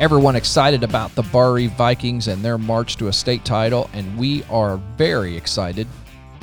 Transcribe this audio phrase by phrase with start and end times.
[0.00, 4.42] Everyone excited about the Barr-Reeve Vikings and their march to a state title, and we
[4.44, 5.86] are very excited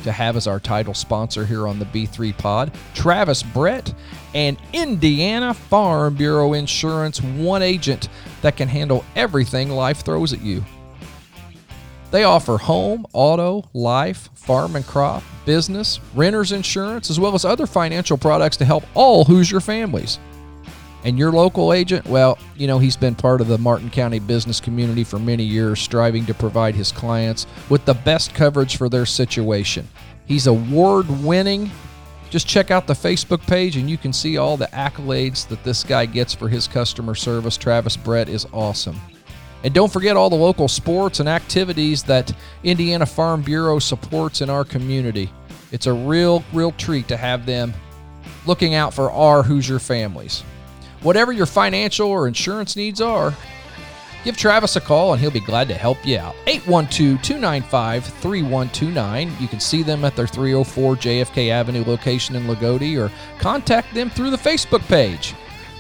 [0.04, 3.96] to have as our title sponsor here on the B3 Pod, Travis Brett
[4.36, 8.10] and Indiana Farm Bureau Insurance, one agent
[8.44, 10.64] that can handle everything life throws at you.
[12.12, 17.66] They offer home, auto, life, farm and crop, business, renters insurance, as well as other
[17.66, 20.20] financial products to help all Hoosier families.
[21.04, 24.60] And your local agent, well, you know, he's been part of the Martin County business
[24.60, 29.06] community for many years, striving to provide his clients with the best coverage for their
[29.06, 29.88] situation.
[30.26, 31.72] He's award winning.
[32.30, 35.84] Just check out the Facebook page and you can see all the accolades that this
[35.84, 37.56] guy gets for his customer service.
[37.56, 39.00] Travis Brett is awesome.
[39.64, 42.32] And don't forget all the local sports and activities that
[42.64, 45.32] Indiana Farm Bureau supports in our community.
[45.72, 47.74] It's a real, real treat to have them
[48.46, 50.44] looking out for our Hoosier families.
[51.08, 53.34] Whatever your financial or insurance needs are,
[54.26, 56.36] give Travis a call and he'll be glad to help you out.
[56.48, 59.32] 812 295 3129.
[59.40, 64.10] You can see them at their 304 JFK Avenue location in Loogootee or contact them
[64.10, 65.34] through the Facebook page.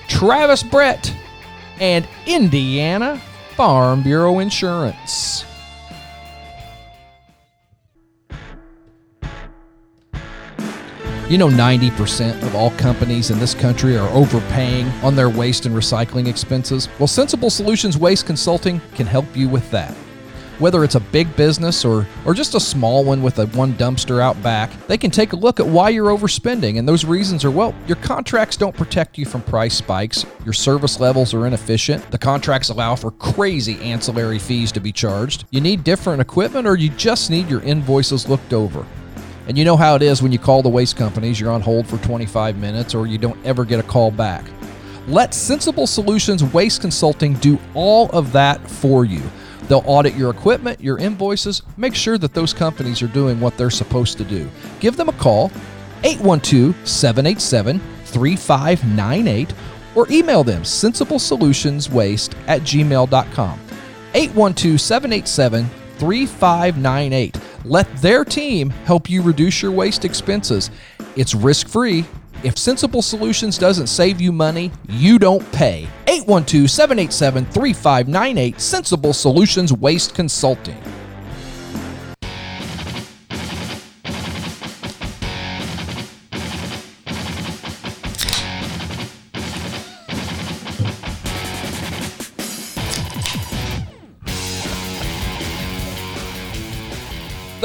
[0.07, 1.13] Travis Brett
[1.81, 3.21] and Indiana
[3.57, 5.43] Farm Bureau Insurance.
[11.29, 15.75] You know, 90% of all companies in this country are overpaying on their waste and
[15.75, 16.87] recycling expenses.
[16.99, 19.93] Well, Sensible Solutions Waste Consulting can help you with that.
[20.59, 24.21] Whether it's a big business or, or just a small one with a one dumpster
[24.21, 26.79] out back, they can take a look at why you're overspending.
[26.79, 30.97] And those reasons are well, your contracts don't protect you from price spikes, your service
[30.97, 35.83] levels are inefficient, the contracts allow for crazy ancillary fees to be charged, you need
[35.83, 38.85] different equipment, or you just need your invoices looked over.
[39.47, 41.87] And you know how it is when you call the waste companies, you're on hold
[41.87, 44.43] for 25 minutes or you don't ever get a call back.
[45.07, 49.21] Let Sensible Solutions Waste Consulting do all of that for you.
[49.69, 53.69] They'll audit your equipment, your invoices, make sure that those companies are doing what they're
[53.69, 54.49] supposed to do.
[54.81, 55.49] Give them a call,
[56.03, 59.53] 812 787 3598,
[59.95, 63.59] or email them sensiblesolutionswaste at gmail.com.
[64.13, 67.37] 812 787 3598.
[67.65, 70.71] Let their team help you reduce your waste expenses.
[71.15, 72.05] It's risk free.
[72.43, 75.87] If Sensible Solutions doesn't save you money, you don't pay.
[76.07, 80.81] 812 787 3598 Sensible Solutions Waste Consulting.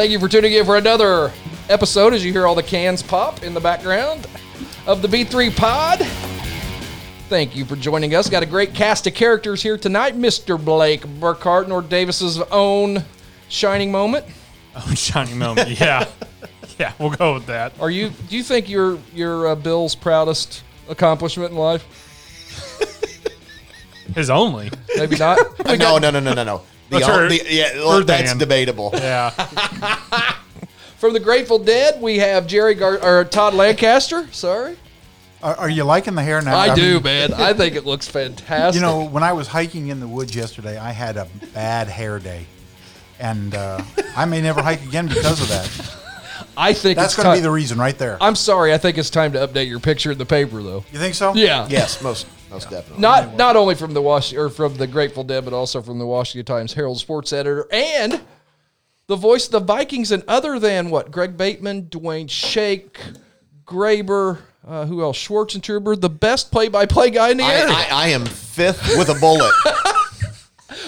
[0.03, 1.31] Thank you for tuning in for another
[1.69, 4.27] episode as you hear all the cans pop in the background
[4.85, 6.01] of the B3 Pod.
[7.29, 8.29] Thank you for joining us.
[8.29, 10.17] Got a great cast of characters here tonight.
[10.17, 10.63] Mr.
[10.63, 13.05] Blake Burkhart, North Daviess's own
[13.49, 14.27] shining moment.
[14.75, 15.79] Oh, shining moment.
[15.79, 16.09] Yeah.
[16.81, 17.73] yeah, we'll go with that.
[17.79, 18.11] Are you?
[18.29, 21.85] Do you think you're you're uh, Bill's proudest accomplishment in life?
[24.17, 24.71] His only.
[24.97, 25.39] Maybe not.
[25.65, 26.63] Uh, no, no, no, no, no, no.
[26.93, 28.39] The, That's her- the- yeah, her that's Dan.
[28.39, 28.91] debatable.
[29.03, 29.31] Yeah.
[30.99, 34.29] From the Grateful Dead, we have Jerry Gar- or Todd Lancaster.
[34.31, 34.77] Sorry,
[35.43, 36.57] Are, are you liking the hair now?
[36.57, 37.33] I, do, mean, man.
[37.35, 38.75] I think it looks fantastic.
[38.81, 42.19] You know, when I was hiking in the woods yesterday, I had a bad hair
[42.21, 42.47] day,
[43.19, 43.81] and uh,
[44.15, 45.97] I may never hike again because of that.
[46.57, 48.19] I think That's going to be the reason right there.
[48.21, 48.73] I'm sorry.
[48.75, 50.85] I think it's time to update your picture in the paper, though.
[50.93, 51.35] you think so?
[51.35, 51.67] Yeah.
[51.69, 53.01] Yes, most most definitely.
[53.01, 56.07] Not not only from the Wash or from the Grateful Dead, but also from the
[56.07, 58.21] Washington Times Herald sports editor and
[59.07, 63.01] the voice of the Vikings, and other than what Greg Bateman, Dwayne Shake,
[63.67, 65.17] Graber, uh, who else?
[65.17, 67.75] Schwartz and Schwartzentruber, the best play-by-play guy in the I, area.
[67.75, 69.53] I, I am fifth with a bullet.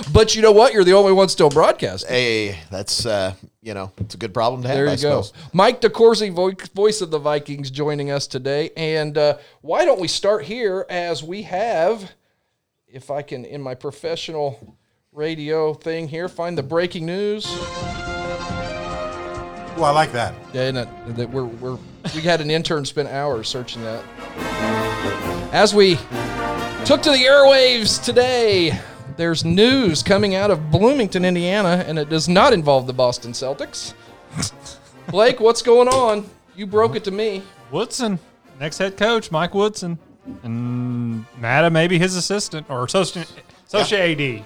[0.13, 0.73] but you know what?
[0.73, 2.09] You're the only one still broadcasting.
[2.09, 4.77] hey, that's uh, you know, it's a good problem to have.
[4.77, 5.23] There I you go.
[5.23, 5.51] suppose.
[5.55, 8.71] Mike DeCourcy, vo- voice of the Vikings, joining us today.
[8.77, 12.13] And uh, why don't we start here as we have,
[12.87, 14.77] if I can, in my professional
[15.13, 17.47] radio thing here, find the breaking news.
[19.77, 20.35] Well, I like that.
[20.53, 21.79] Yeah, and that, that we're, we're,
[22.15, 24.05] we had an intern spend hours searching that.
[25.55, 25.95] As we
[26.85, 28.79] took to the airwaves today,
[29.17, 33.95] there's news coming out of Bloomington, Indiana, and it does not involve the Boston Celtics.
[35.09, 36.29] Blake, what's going on?
[36.57, 37.43] You broke it to me.
[37.71, 38.19] Woodson,
[38.59, 39.99] next head coach, Mike Woodson.
[40.43, 43.31] And Matta, maybe his assistant or associate,
[43.67, 44.45] associate AD.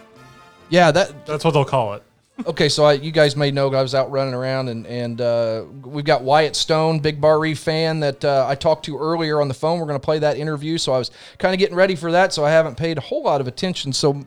[0.70, 2.03] Yeah, that That's what they'll call it.
[2.47, 2.69] okay.
[2.69, 6.05] So I, you guys may know I was out running around, and and uh, we've
[6.05, 9.79] got Wyatt Stone, big Barr-Reeve fan that uh, I talked to earlier on the phone.
[9.79, 12.32] We're going to play that interview, so I was kind of getting ready for that.
[12.32, 13.93] So I haven't paid a whole lot of attention.
[13.93, 14.26] So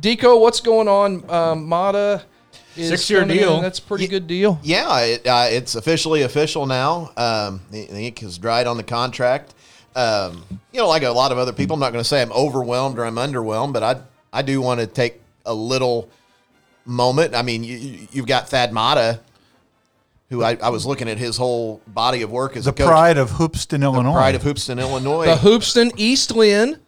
[0.00, 1.28] Deco, what's going on?
[1.30, 2.24] Um, Matta
[2.76, 3.56] is Six-year deal.
[3.56, 3.62] in.
[3.62, 4.58] That's a pretty good deal.
[4.62, 7.10] Yeah, it, uh, it's officially official now.
[7.16, 9.54] Um, the, the ink has dried on the contract.
[9.96, 12.32] Um, you know, like a lot of other people, I'm not going to say I'm
[12.32, 14.00] overwhelmed or I'm underwhelmed, but I
[14.32, 16.08] I do want to take a little
[16.86, 17.34] moment.
[17.34, 19.18] I mean, you, you- you've got Thad Matta,
[20.28, 22.86] who I, I was looking at his whole body of work as The a coach.
[22.86, 24.12] pride of Hoopeston, Illinois.
[24.12, 25.26] pride of Hoopeston, Illinois.
[25.26, 26.78] The Hoopeston East Lynn.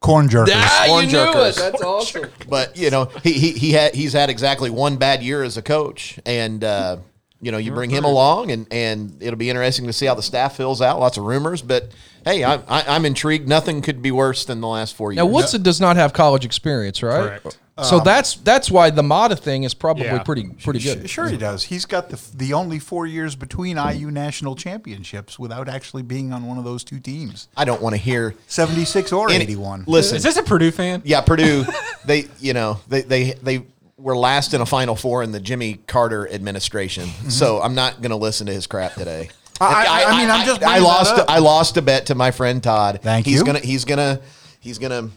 [0.00, 0.48] Corn jerkers.
[0.52, 1.56] Ah, you Corn knew it.
[1.56, 2.30] That's awesome.
[2.48, 5.62] but you know he he he had he's had exactly one bad year as a
[5.62, 6.96] coach, and uh,
[7.40, 10.22] you know you bring him along, and and it'll be interesting to see how the
[10.22, 10.98] staff fills out.
[10.98, 11.90] Lots of rumors, but
[12.24, 13.48] hey, I'm I, I'm intrigued.
[13.48, 15.16] Nothing could be worse than the last four years.
[15.18, 17.40] Now Woodson does not have college experience, right?
[17.42, 17.58] Correct.
[17.84, 20.22] So um, that's that's why the Matta thing is probably Yeah.
[20.22, 21.08] pretty pretty good.
[21.08, 21.64] Sure, he does.
[21.64, 26.46] He's got the the only four years between IU national championships without actually being on
[26.46, 29.84] one of those two teams, I don't want to hear seventy six or eighty one.
[29.86, 31.02] Listen, Is this a Purdue fan?
[31.04, 31.64] yeah, Purdue,
[32.04, 33.62] they you know they they they
[33.96, 37.28] were last in a Final Four in the Jimmy Carter administration, mm-hmm.
[37.28, 39.28] so I'm not going to listen to his crap today.
[39.60, 41.26] I- I- I mean, I'm just I, bringing that lost up.
[41.28, 43.00] I lost a bet to my friend Todd.
[43.02, 43.44] Thank he's you.
[43.44, 44.20] Gonna he's gonna
[44.58, 45.10] he's gonna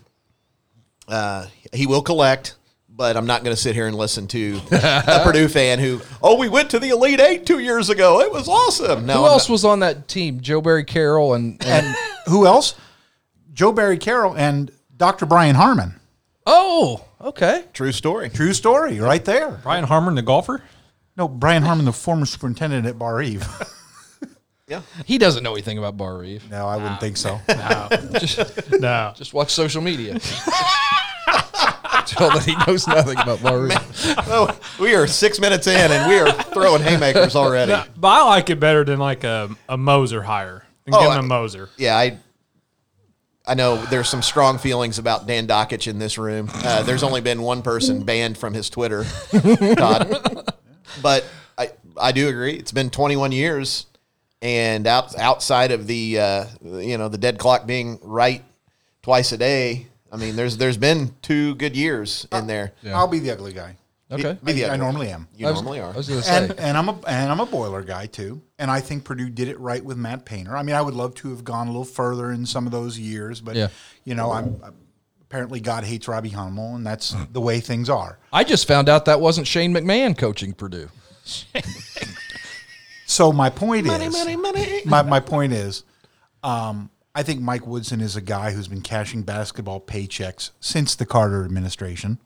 [1.14, 2.56] uh, he will collect.
[2.96, 6.38] But I'm not going to sit here and listen to a Purdue fan who, oh,
[6.38, 8.22] we went to the Elite Eight two years ago.
[8.22, 9.08] It was awesome.
[9.08, 10.42] No, Who I'm else not- was on that team?
[10.42, 11.96] Joe Barry Carroll and, and And
[12.28, 12.76] who else?
[13.52, 15.26] Joe Barry Carroll and Dr.
[15.26, 16.00] Brian Harmon.
[16.46, 17.66] oh, okay.
[17.74, 18.30] True story.
[18.30, 19.60] True story, right there.
[19.64, 20.62] Brian Harmon, the golfer.
[21.18, 23.44] No, Brian Harmon, the former superintendent at Barr-Reeve.
[24.68, 24.82] Yeah.
[25.06, 26.50] He doesn't know anything about Barr-Reeve.
[26.50, 27.40] no, I wouldn't think so.
[28.20, 29.14] Just No.
[29.16, 30.14] just watch social media.
[32.06, 33.78] Tell that he knows nothing about Barr-Reeve.
[34.28, 37.72] Oh, we are six minutes in and we are throwing haymakers already.
[37.98, 40.66] But I like it better than like a, a Moser hire.
[40.86, 41.70] Than Oh, giving I- a Moser.
[41.78, 42.18] yeah, I
[43.46, 46.50] I know there's some strong feelings about Dan Dakich in this room.
[46.54, 49.04] Uh, there's only been one person banned from his Twitter,
[49.76, 50.54] Todd.
[51.02, 51.26] But
[51.58, 52.54] I I do agree.
[52.54, 53.86] It's been 21 years,
[54.44, 58.44] and out, outside of the uh, you know the dead clock being right
[59.02, 59.88] twice a day.
[60.12, 62.74] I mean, there's there's been two good years in there.
[62.86, 63.78] I'll be the ugly guy.
[64.12, 64.38] Okay.
[64.44, 65.28] Be the I other normally am.
[65.36, 65.92] You was- normally are.
[65.92, 66.38] I was going to say.
[66.38, 68.44] And, and I'm a and I'm a boiler guy too.
[68.60, 70.56] And I think Purdue did it right with Matt Painter.
[70.56, 73.00] I mean, I would love to have gone a little further in some of those
[73.00, 73.70] years, but Yeah.
[74.04, 74.76] you know, I'm, I'm-
[75.22, 78.20] apparently God hates Robbie Hummel, and that's the way things are.
[78.32, 80.90] I just found out that wasn't Shane McMahon coaching Purdue.
[83.14, 84.82] So my point is, money, money.
[84.86, 85.84] my, my point is,
[86.42, 91.06] um, I think Mike Woodson is a guy who's been cashing basketball paychecks since the
[91.06, 92.18] Carter administration.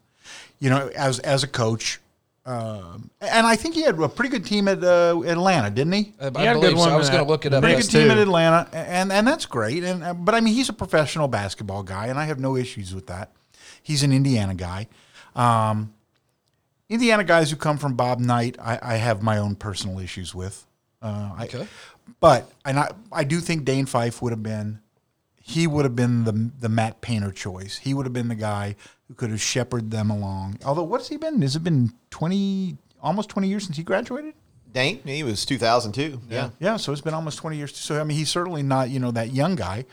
[0.60, 2.00] You know, as as a coach,
[2.46, 6.14] um, and I think he had a pretty good team at uh, Atlanta, didn't he?
[6.22, 6.86] I, He had a good believe so.
[6.86, 7.62] one I was going to look it up.
[7.62, 8.12] pretty good team too.
[8.14, 9.84] in Atlanta, and and that's great.
[9.84, 12.96] And uh, but I mean, he's a professional basketball guy, and I have no issues
[12.96, 13.34] with that.
[13.84, 14.88] He's an Indiana guy.
[15.36, 15.94] Um,
[16.90, 20.66] Indiana guys who come from Bob Knight, I, I have my own personal issues with.
[21.02, 21.68] Uh, I, Okay.
[22.20, 24.80] But and I I do think Dane Fife would have been.
[25.42, 27.78] He would have been the the Matt Painter choice.
[27.78, 28.76] He would have been the guy
[29.08, 30.58] who could have shepherded them along.
[30.66, 31.42] Although, what's he been?
[31.42, 34.34] Has it been twenty, almost twenty years since he graduated?
[34.74, 36.22] Dane, he was 2002.
[36.30, 36.50] Yeah.
[36.60, 37.76] Yeah, so it's been almost 20 years.
[37.76, 39.86] So, I mean, he's certainly not, you know, that young guy.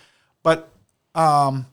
[0.42, 0.68] But
[1.14, 1.66] um,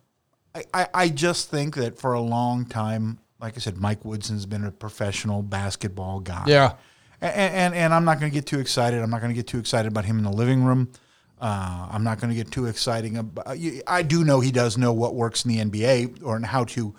[0.55, 4.45] I, I, I just think that for a long time, like I said, Mike Woodson's
[4.45, 6.43] been a professional basketball guy.
[6.47, 6.73] Yeah.
[7.21, 9.01] And, and, and I'm not going to get too excited.
[9.01, 10.91] I'm not going to get too excited about him in the living room.
[11.39, 13.17] Uh, I'm not going to get too exciting.
[13.17, 16.65] About, I do know he does know what works in the NBA or in how
[16.65, 16.93] to,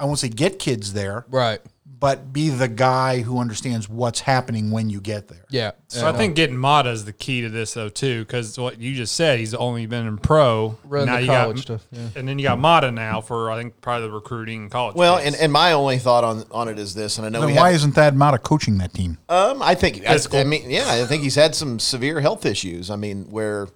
[0.00, 1.60] I won't say get kids there, Right.
[2.00, 5.44] but be the guy who understands what's happening when you get there.
[5.50, 5.72] Yeah.
[5.88, 8.94] So I think getting Matta is the key to this though too, because what you
[8.94, 10.78] just said, he's only been in pro.
[10.84, 12.08] Rather now the you college got, stuff, yeah.
[12.14, 14.94] and then you got Matta now for I think probably the recruiting and college.
[14.94, 17.48] Well, and, and my only thought on, on it is this, and I know Then
[17.50, 19.18] we why have, isn't Thad Matta coaching that team?
[19.28, 20.38] Um, I think I, Physical.
[20.38, 22.88] I mean, yeah, I think he's had some severe health issues.
[22.90, 23.66] I mean, where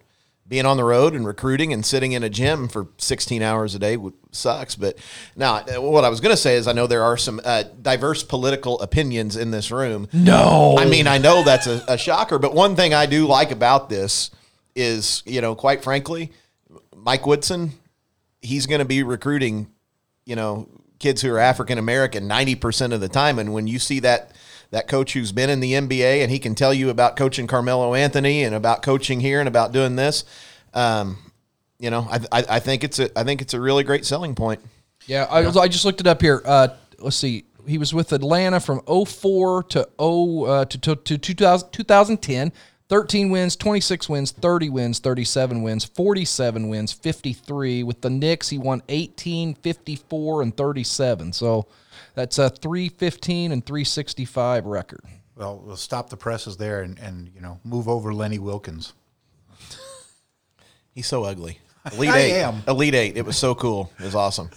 [0.48, 3.78] being on the road and recruiting and sitting in a gym for 16 hours a
[3.78, 3.96] day
[4.32, 4.74] sucks.
[4.74, 4.98] But
[5.36, 7.64] now, uh, what I was going to say is, I know there are some uh,
[7.80, 10.08] diverse political opinions in this room.
[10.12, 10.76] No.
[10.78, 13.88] I mean, I know that's a, a shocker, but one thing I do like about
[13.88, 14.30] this
[14.74, 16.32] is, you know, quite frankly,
[16.96, 17.72] Mike Woodson,
[18.40, 19.68] he's going to be recruiting,
[20.24, 20.68] you know,
[20.98, 23.38] kids who are African American 90% of the time.
[23.38, 24.32] And when you see that,
[24.72, 27.94] that coach who's been in the NBA and he can tell you about coaching Carmelo
[27.94, 30.24] Anthony and about coaching here and about doing this,
[30.74, 31.18] um,
[31.78, 34.34] you know, I, I, I think it's a, I think it's a really great selling
[34.34, 34.60] point.
[35.06, 36.40] Yeah, I, I just looked it up here.
[36.44, 37.44] Uh, let's see.
[37.66, 42.52] He was with Atlanta from 04 to 0 uh, to, to, to 2000, 2010.
[42.92, 47.82] 13 wins, 26 wins, 30 wins, 37 wins, 47 wins, 53.
[47.84, 51.32] With the Knicks, he won 18, 54, and 37.
[51.32, 51.68] So
[52.14, 55.00] that's a 315 and 365 record.
[55.36, 58.92] Well, we'll stop the presses there and, and you know move over Lenny Wilkens.
[60.94, 61.60] He's so ugly.
[61.94, 62.42] Elite I Eight.
[62.42, 62.62] am.
[62.68, 63.16] Elite Eight.
[63.16, 63.90] It was so cool.
[63.98, 64.50] It was awesome.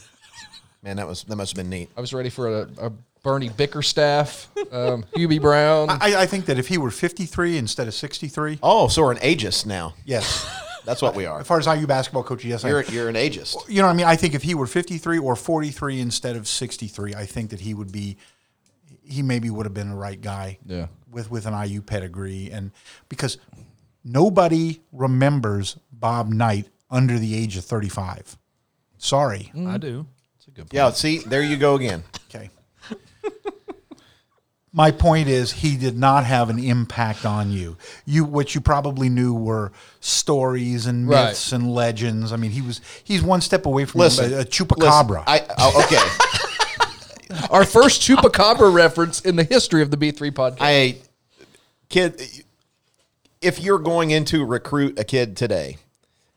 [0.84, 1.89] Man, that was that must have been neat.
[1.96, 2.92] I was ready for a, a
[3.25, 5.89] Bernie Bickerstaff, um, Hubie Brown.
[5.89, 9.17] I, I think that if he were 53 instead of 63, Oh, so we're an
[9.17, 9.96] ageist now.
[10.05, 10.48] yes.
[10.86, 11.39] That's what we are.
[11.39, 13.55] As far as IU basketball coach, yes, I You're you're an ageist.
[13.67, 14.05] you know what I mean.
[14.05, 17.74] I think if he were 53 or 43 instead of 63, I think that he
[17.74, 18.17] would be,
[19.03, 20.60] he maybe would have been the right guy.
[20.63, 20.86] Yeah.
[21.10, 22.70] With with an IU pedigree and
[23.10, 23.39] because
[24.03, 28.38] nobody remembers Bob Knight under the age of 35.
[29.00, 29.51] Sorry.
[29.65, 30.05] I do.
[30.36, 30.74] That's a good point.
[30.74, 30.91] Yeah.
[30.91, 32.03] See, there you go again.
[32.29, 32.51] Okay.
[34.77, 37.77] My point is, he did not have an impact on you.
[38.05, 41.27] You, what you probably knew were stories and Right.
[41.27, 42.34] myths and legends.
[42.34, 45.25] I mean, he was he's one step away from Listen, a, a chupacabra.
[45.25, 47.48] Listen, I oh, okay.
[47.50, 50.58] Our first Chupacabra reference in the history of the B3 podcast.
[50.60, 50.98] I
[51.88, 52.22] kid
[53.41, 55.77] if you're going into recruit a kid today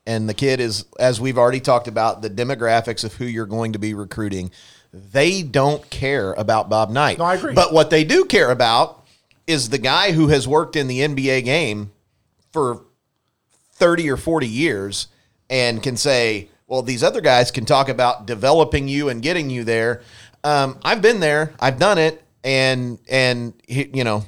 [0.07, 3.73] and the kid is as we've already talked about the demographics of who you're going
[3.73, 4.49] to be recruiting
[4.93, 7.17] they don't care about Bob Knight.
[7.17, 7.53] No, I agree.
[7.53, 9.05] But what they do care about
[9.47, 11.91] is the guy who has worked in the NBA game
[12.51, 12.83] for
[13.73, 15.07] 30 or 40 years
[15.49, 19.63] and can say, well, these other guys can talk about developing you and getting you
[19.63, 20.01] there.
[20.43, 24.23] Um, I've been there, I've done it, and and he- you know,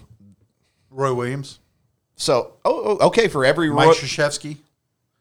[0.89, 1.59] Roy Williams,
[2.15, 4.57] so oh, oh, okay for every Mike ro- Krzyzewski.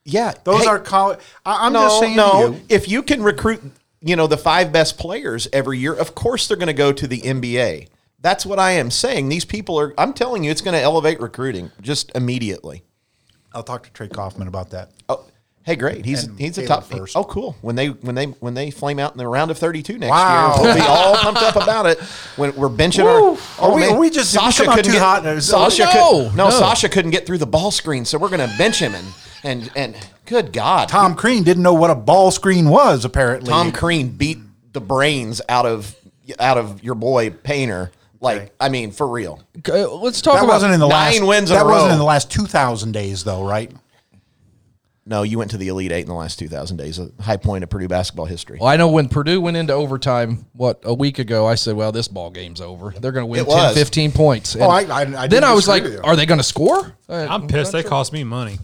[0.04, 1.20] yeah, Those hey, are college.
[1.46, 2.46] I'm no, just saying no.
[2.52, 2.60] you.
[2.68, 3.62] If you can recruit,
[4.02, 7.06] you know, the five best players every year, of course they're going to go to
[7.06, 7.88] the NBA.
[8.22, 9.28] That's what I am saying.
[9.28, 9.94] These people are.
[9.98, 12.82] I'm telling you, it's going to elevate recruiting just immediately.
[13.52, 14.90] I'll talk to Trey Kaufman about that.
[15.08, 15.24] Oh,
[15.64, 16.04] hey, great.
[16.04, 17.16] He's And he's a top first.
[17.16, 17.56] Oh, cool.
[17.62, 20.54] When they when they when they flame out in the round of 32 next Wow.
[20.56, 21.98] year, we'll be all pumped up about it.
[22.36, 23.38] When we're benching Woo.
[23.58, 23.70] our.
[23.70, 25.42] Are we- are we just- come out too get, hot?
[25.42, 25.90] Sasha No,
[26.28, 26.50] could, no, no.
[26.50, 29.06] Sasha couldn't get through the ball screen, so we're going to bench him and
[29.44, 33.04] and and good God, Tom Crean didn't know what a ball screen was.
[33.04, 34.38] Apparently, Tom Crean beat
[34.72, 35.94] the brains out of
[36.38, 37.90] out of your boy Painter.
[38.22, 38.50] Like, Okay.
[38.60, 39.40] I mean, for real.
[39.58, 41.26] Okay, let's talk that about wasn't in the nine last.
[41.26, 41.92] wins in that a wasn't row.
[41.94, 43.72] in the last 2,000 days, though, right?
[45.06, 47.64] No, you went to the Elite Eight in the last 2,000 days, a high point
[47.64, 48.58] of Purdue basketball history.
[48.60, 51.90] Well, I know when Purdue went into overtime, what, a week ago, I said, well,
[51.92, 52.90] this ball game's over.
[53.00, 53.74] They're going to win It 10, was.
[53.74, 54.54] 15 points.
[54.54, 56.00] And Oh, I- I- I then I was like, you.
[56.04, 56.92] are they going to score?
[57.08, 57.72] Uh, I'm pissed.
[57.72, 58.58] They cost me money.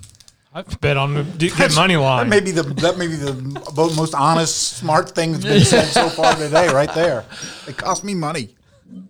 [0.57, 1.31] I bet on them.
[1.37, 2.29] do- Get money That line.
[2.31, 3.35] may be the that may be the
[3.97, 7.25] most honest, smart thing that's been said so far today, right there.
[7.69, 8.55] It cost me money.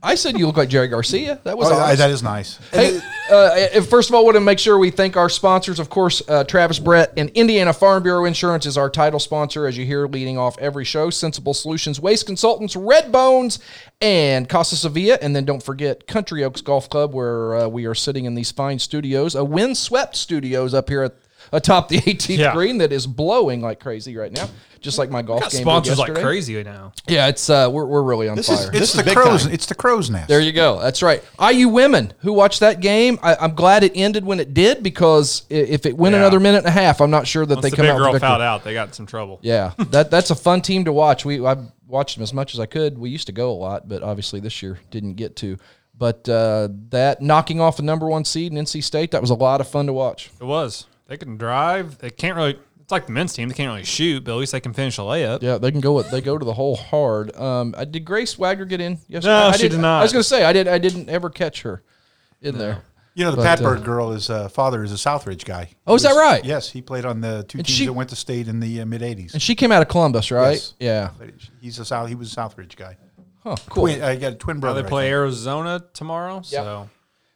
[0.03, 1.39] I said you look like Jerry Garcia.
[1.45, 1.99] That was Oh, honest.
[1.99, 2.59] that is nice.
[2.73, 2.99] Hey,
[3.31, 5.79] uh, first of all, I want to make sure we thank our sponsors.
[5.79, 9.77] Of course, uh, Travis Brett and Indiana Farm Bureau Insurance is our title sponsor, as
[9.77, 11.11] you hear leading off every show.
[11.11, 13.59] Sensible Solutions, Waste Consultants, Red Bones,
[14.01, 15.19] and Casa Sevilla.
[15.21, 18.51] And then don't forget Country Oaks Golf Club, where uh, we are sitting in these
[18.51, 21.15] fine studios, a windswept studios up here at
[21.53, 22.53] atop the 18th Yeah.
[22.55, 24.49] green that is blowing like crazy right now,
[24.81, 25.61] just like my golf Got game.
[25.63, 26.27] sponsors like yesterday.
[26.27, 26.93] crazy now.
[27.09, 28.57] Yeah, it's uh, we're, we're really on This fire.
[28.57, 29.45] is- It's This the big crows.
[29.45, 29.53] time.
[29.53, 30.29] It's the crow's nest.
[30.29, 30.81] There you go.
[30.81, 31.23] That's right.
[31.41, 33.19] IU women who watched that game.
[33.23, 36.21] I, I'm glad it ended when it did because if it went Yeah.
[36.21, 37.99] another minute and a half, I'm not sure that Once they the come big out
[37.99, 39.39] girl fouled out, they got some trouble.
[39.43, 41.25] Yeah, that that's a fun team to watch.
[41.25, 42.99] We I watched them as much as I could.
[42.99, 45.57] We used to go a lot, but obviously this year didn't get to.
[45.99, 49.35] But uh, that knocking off the number one seed in NC State, that was a
[49.35, 50.31] lot of fun to watch.
[50.41, 50.87] It was.
[51.09, 51.99] They can drive.
[51.99, 52.59] They can't really.
[52.81, 53.49] It's like the men's team.
[53.49, 55.43] They can't really shoot, but at least they can finish a layup.
[55.43, 56.01] Yeah, they can go.
[56.03, 57.35] They go to the hole hard.
[57.37, 58.99] Um, uh, did Grace Wagner get in?
[59.09, 59.33] yesterday?
[59.33, 59.99] No, I she didn't- did not.
[60.01, 60.69] I was going to say I did.
[60.69, 61.83] I didn't ever catch her
[62.41, 62.83] in there.
[63.15, 65.71] You know, the But, Patberg uh, girl, his uh, father is a Southridge guy.
[65.87, 66.45] Oh, is He that right?
[66.45, 68.83] Yes, he played on the two And teams she- that went to state in the
[68.83, 69.33] uh, mid '80s.
[69.33, 70.53] And she came out of Columbus, right?
[70.53, 70.75] Yes.
[70.79, 71.29] Yeah.
[71.61, 72.09] He's a South.
[72.09, 72.97] He was a Southridge guy.
[73.43, 73.57] Huh.
[73.71, 73.85] Cool.
[73.85, 74.83] Twin, uh, he got a twin Now brother.
[74.83, 75.09] they play.
[75.11, 76.43] Arizona tomorrow.
[76.43, 76.89] So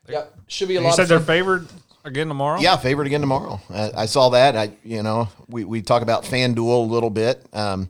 [0.09, 0.35] Yep.
[0.49, 1.27] Should be a you lot said of they're fun.
[1.27, 1.69] favored
[2.05, 2.61] again tomorrow.
[2.61, 3.61] Yeah, favorite again tomorrow.
[3.71, 4.57] I, I saw that.
[4.57, 7.45] I, you know, we, we talk about FanDuel a little bit.
[7.53, 7.89] Um,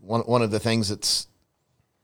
[0.00, 1.26] one one of the things that's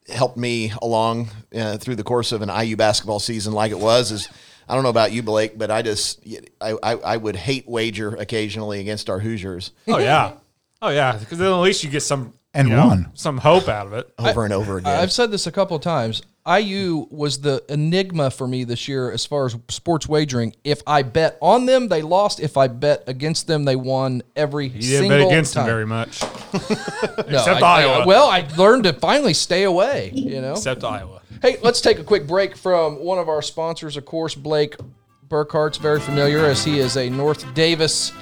[0.09, 4.11] helped me along uh, through the course of an IU basketball season, like it was,
[4.11, 4.29] is
[4.69, 6.21] I don't know about you, Blake, but I just
[6.61, 10.33] I, I, I would hate wager occasionally against our Hoosiers Oh yeah.
[10.83, 11.15] Oh yeah.
[11.19, 13.11] Because then at least you get some And you know, won.
[13.13, 14.11] some hope out of it.
[14.19, 14.99] over and over again.
[14.99, 16.23] I've said this a couple of times.
[16.59, 20.55] IU was the enigma for me this year as far as sports wagering.
[20.65, 22.41] If I bet on them, they lost.
[22.41, 25.67] If I bet against them, they won every You didn't bet against time.
[25.67, 28.07] them very much, No, except I- I- Iowa.
[28.07, 30.11] well, I learned to finally stay away.
[30.15, 30.53] You know.
[30.53, 31.23] except Iowa.
[31.43, 34.77] Hey, let's take a quick break from one of our sponsors, of course, Blake.
[35.29, 38.13] Burkhart's very familiar as he is a North Daviess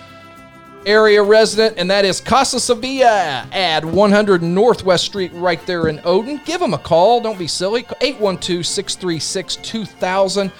[0.86, 6.40] area resident, and that is Casa Sevilla at 100 Northwest Street right there in Odon.
[6.44, 7.20] Give them a call.
[7.20, 7.86] Don't be silly.
[8.00, 10.50] 812 636 2000.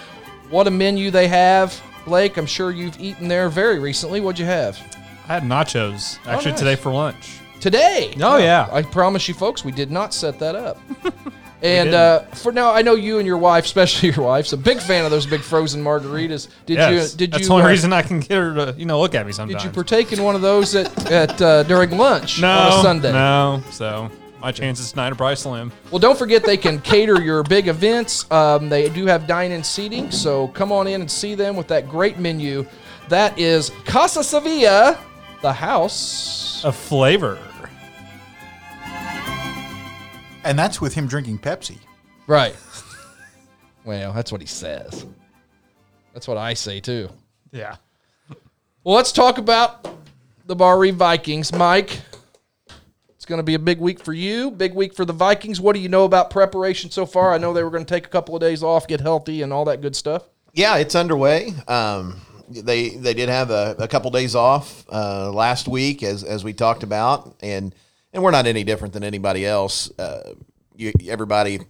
[0.51, 1.81] What a menu they have.
[2.05, 4.21] Blake, I'm sure you've eaten there very recently.
[4.21, 4.79] What'd you have?
[5.29, 6.61] I had nachos oh, actually nice.
[6.61, 7.39] today for lunch.
[7.61, 8.15] Today.
[8.21, 8.69] Oh, yeah.
[8.73, 10.81] I promise you, folks, we did not set that up.
[11.63, 14.79] and uh, for now, I know you and your wife, especially your wife's a big
[14.79, 16.49] fan of those big frozen margaritas.
[16.67, 17.19] Did Yes, you?
[17.19, 17.49] Did that's you?
[17.49, 19.63] the only uh, reason I can get her to you know look at me sometimes.
[19.63, 22.83] Did you partake in one of those at, at uh, during lunch no, on a
[22.83, 23.13] Sunday?
[23.13, 24.11] No, so
[24.41, 25.73] my chances tonight are probably slim.
[25.91, 28.31] Well, don't forget they can cater your big events.
[28.31, 31.89] Um, they do have dine-in seating, so come on in and see them with that
[31.89, 32.65] great menu.
[33.09, 34.97] That is Casa Sevilla,
[35.43, 36.65] the house.
[36.65, 37.39] of flavor.
[40.49, 41.77] And that's with him drinking Pepsi.
[42.27, 42.57] Right.
[43.85, 45.05] well, that's what he says.
[46.15, 47.11] That's what I say too.
[47.53, 47.77] Yeah.
[48.83, 49.87] Well, let's talk about
[50.47, 52.01] the Barr-Reeve Vikings, Mike.
[53.11, 55.61] It's going to be a big week for you, big week for the Vikings.
[55.61, 57.35] What do you know about preparation so far?
[57.35, 59.53] I know they were going to take a couple of days off, get healthy, and
[59.53, 60.31] all that good stuff.
[60.55, 61.53] Yeah, it's underway.
[61.69, 66.43] Um, they they did have a, a couple days off uh, last week, as as
[66.43, 67.75] we talked about, and
[68.13, 69.91] and we're not any different than anybody else.
[69.99, 70.35] Uh,
[70.77, 71.61] you, everybody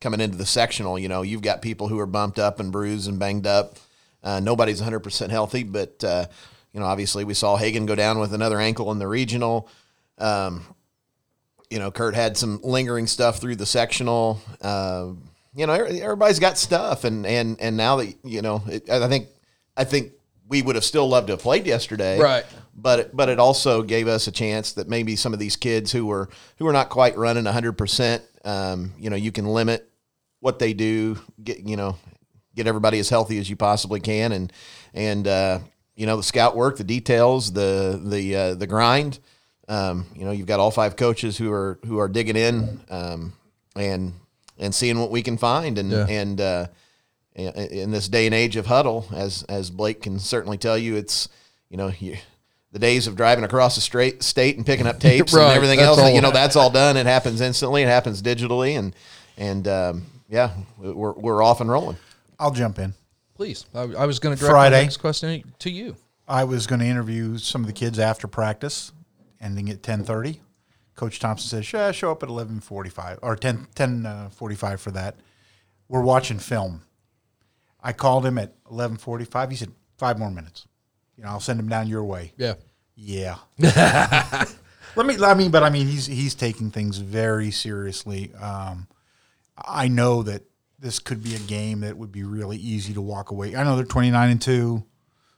[0.00, 3.08] coming into the sectional, you know, you've got people who are bumped up and bruised
[3.08, 3.76] and banged up.
[4.22, 6.26] Uh, nobody's 100% healthy, but uh,
[6.72, 9.68] you know, obviously we saw Hagen go down with another ankle in the regional.
[10.18, 10.64] Um,
[11.70, 14.40] you know, Kurt had some lingering stuff through the sectional.
[14.60, 15.12] Uh,
[15.54, 19.28] you know, everybody's got stuff, and and and now that you know, it, I think
[19.76, 20.12] I think
[20.48, 22.44] we would have still loved to have played yesterday, Right.
[22.76, 25.92] But it, but it also gave us a chance that maybe some of these kids
[25.92, 29.88] who were who were not quite running hundred percent, um, you know, you can limit
[30.40, 31.96] what they do, get you know,
[32.56, 34.52] get everybody as healthy as you possibly can, and
[34.92, 35.60] and uh,
[35.94, 39.20] you know the scout work, the details, the the uh, the grind.
[39.68, 43.32] Um, you know, you've got all five coaches who are who are digging in um,
[43.76, 44.14] and
[44.58, 46.06] and seeing what we can find, and Yeah.
[46.08, 46.66] and uh,
[47.34, 50.96] in in this day and age of Hudl, as as Blake can certainly tell you,
[50.96, 51.28] it's
[51.68, 52.16] you know you,
[52.72, 55.80] the days of driving across the straight state and picking up tapes Right, and everything
[55.80, 55.98] else.
[55.98, 56.10] all.
[56.10, 56.96] You know, that's all done.
[56.96, 57.82] It happens instantly.
[57.82, 58.94] It happens digitally, and
[59.36, 61.96] and um, yeah, we're we're off and rolling.
[62.38, 62.94] I'll jump in.
[63.34, 64.76] Please, I, I was going to direct Friday.
[64.76, 65.96] my next question to you.
[66.26, 68.92] I was going to interview some of the kids after practice,
[69.40, 70.40] ending at ten thirty.
[70.94, 74.92] Coach Thompson says, yeah, show up at eleven forty-five or 10, 10 uh, 45 for
[74.92, 75.16] that."
[75.88, 76.82] We're watching film.
[77.84, 79.50] I called him at eleven forty-five.
[79.50, 80.66] He said, five more minutes.
[81.16, 82.54] You know, I'll send him down your way." Yeah.
[82.96, 83.36] Yeah.
[84.96, 85.16] Let me.
[85.22, 88.32] I mean, but I mean, he's he's taking things very seriously.
[88.40, 88.88] Um,
[89.58, 90.42] I know that
[90.78, 93.54] this could be a game that would be really easy to walk away.
[93.56, 94.84] I know they're twenty nine and two,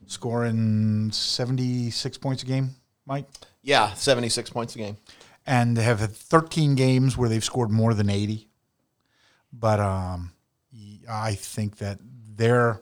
[0.07, 2.71] scoring seventy six points a game,
[3.07, 3.27] Mike,
[3.63, 4.97] Yeah, seventy six points a game.
[5.47, 8.49] and they have had thirteen games where they've scored more than eighty.
[9.53, 10.33] But um,
[11.09, 11.99] I think that
[12.37, 12.81] they're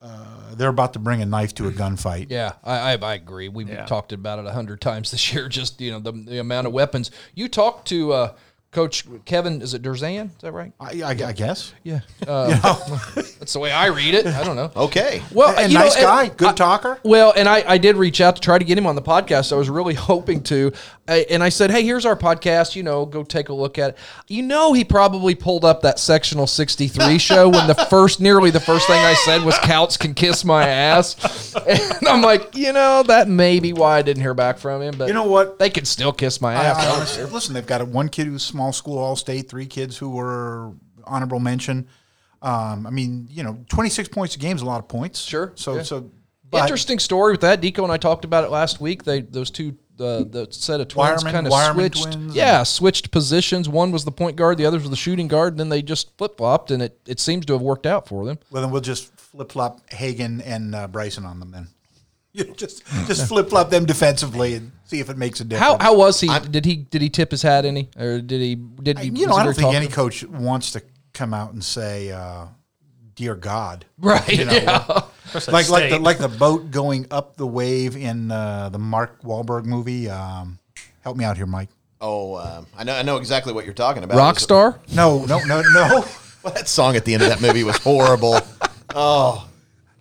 [0.00, 2.26] uh, they're about to bring a knife to a gunfight.
[2.28, 3.48] Yeah, I, I, I agree.
[3.48, 3.86] We've Yeah.
[3.86, 5.48] talked about it a hundred times this year.
[5.48, 7.10] Just you know the, the amount of weapons.
[7.34, 8.34] You talked to uh,
[8.72, 9.60] Coach Kevin.
[9.62, 10.26] Is it Durzan?
[10.34, 10.72] Is that right?
[10.80, 11.72] I, I, I guess.
[11.84, 12.00] Yeah.
[12.26, 12.46] Uh,
[13.38, 14.24] that's the way I read it.
[14.26, 14.70] I don't know.
[14.76, 15.20] Okay.
[15.32, 16.98] Well, and you know, nice and guy, good I- talker.
[17.02, 19.52] Well, and I, I did reach out to try to get him on the podcast.
[19.52, 20.72] I was really hoping to.
[21.08, 22.76] I, and I said, hey, here's our podcast.
[22.76, 23.98] You know, go take a look at it.
[24.28, 28.60] You know, he probably pulled up that Sectional 63 show when the first, nearly the
[28.60, 31.54] first thing I said was Kouts can kiss my ass.
[31.56, 34.94] And I'm like, you know, that may be why I didn't hear back from him.
[34.96, 35.58] But You know what?
[35.58, 36.76] They can still kiss my ass.
[36.76, 37.32] I I don't honestly- care.
[37.32, 40.72] listen, they've got a, one kid who's small school all state, three kids who were
[41.04, 41.88] honorable mention.
[42.40, 45.20] Um, I mean, you know, 26 points a game is a lot of points.
[45.20, 45.82] Sure, So, yeah.
[45.82, 46.10] so,
[46.50, 47.60] but Interesting story with that.
[47.62, 49.04] Deco and I talked about it last week.
[49.04, 52.16] They those two the the set of twins kind of switched.
[52.32, 53.68] yeah, switched positions.
[53.68, 55.54] One was the point guard, the other was the shooting guard.
[55.54, 58.26] And then they just flip flopped, and it, it seems to have worked out for
[58.26, 58.38] them.
[58.50, 61.68] well, then we'll just flip flop Hagen and uh, Bryson on them then.
[62.34, 65.82] You know, just just flip flop them defensively and see if it makes a difference.
[65.82, 66.30] How how was he?
[66.50, 69.10] did he did he tip his hat any, or did he did he?
[69.10, 72.46] you know, I don't think any coach wants to come out and say, uh,
[73.16, 74.26] "Dear God," right.
[74.26, 75.02] you know, yeah.
[75.48, 79.66] like like the like the boat going up the wave in uh, the Mark Wahlberg
[79.66, 80.08] movie.
[80.08, 80.58] Um,
[81.02, 81.68] help me out here, Mike.
[82.00, 84.16] Oh, um, I know I know exactly what you're talking about.
[84.16, 84.78] Rockstar.
[84.94, 86.04] No, no, no, no.
[86.42, 88.40] Well, that song at the end of that movie was horrible.
[88.94, 89.48] oh,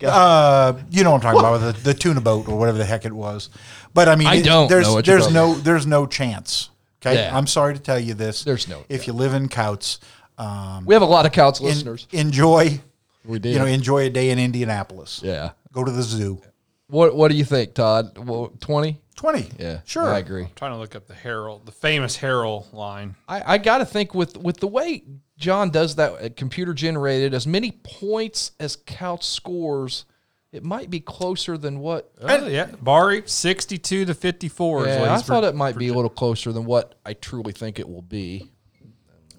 [0.09, 3.05] Uh, you know what I'm talking about, the, the tuna boat or whatever the heck
[3.05, 3.49] it was.
[3.93, 6.05] But I mean, I it- don't there's know what you're there's talking no there's no
[6.05, 6.69] chance.
[7.03, 7.35] Okay, Yeah.
[7.35, 8.43] I'm sorry to tell you this.
[8.43, 9.97] There's no- If you live in Kouts,
[10.37, 12.07] um, We have a lot of Kouts en- listeners.
[12.11, 12.79] enjoy
[13.25, 13.53] We did.
[13.53, 15.21] You know, enjoy a day in Indianapolis.
[15.23, 15.51] yeah.
[15.73, 16.41] Go to the zoo.
[16.87, 18.17] What What do you think, Todd?
[18.17, 18.99] Well, Twenty?
[19.21, 19.47] Twenty.
[19.59, 19.81] Yeah.
[19.85, 20.09] sure.
[20.09, 20.45] I agree.
[20.45, 23.15] I'm trying to look up the Harold, the famous Harold line.
[23.27, 25.03] I, I got to think with with the way
[25.37, 30.05] John does that uh, computer generated, as many points as Couch scores,
[30.51, 32.11] it might be closer than what.
[32.19, 34.87] Oh, yeah, Barr-Reeve sixty-two to fifty-four.
[34.87, 37.13] is what Yeah, I thought pro- it might be a little closer than what I
[37.13, 38.49] truly think it will be.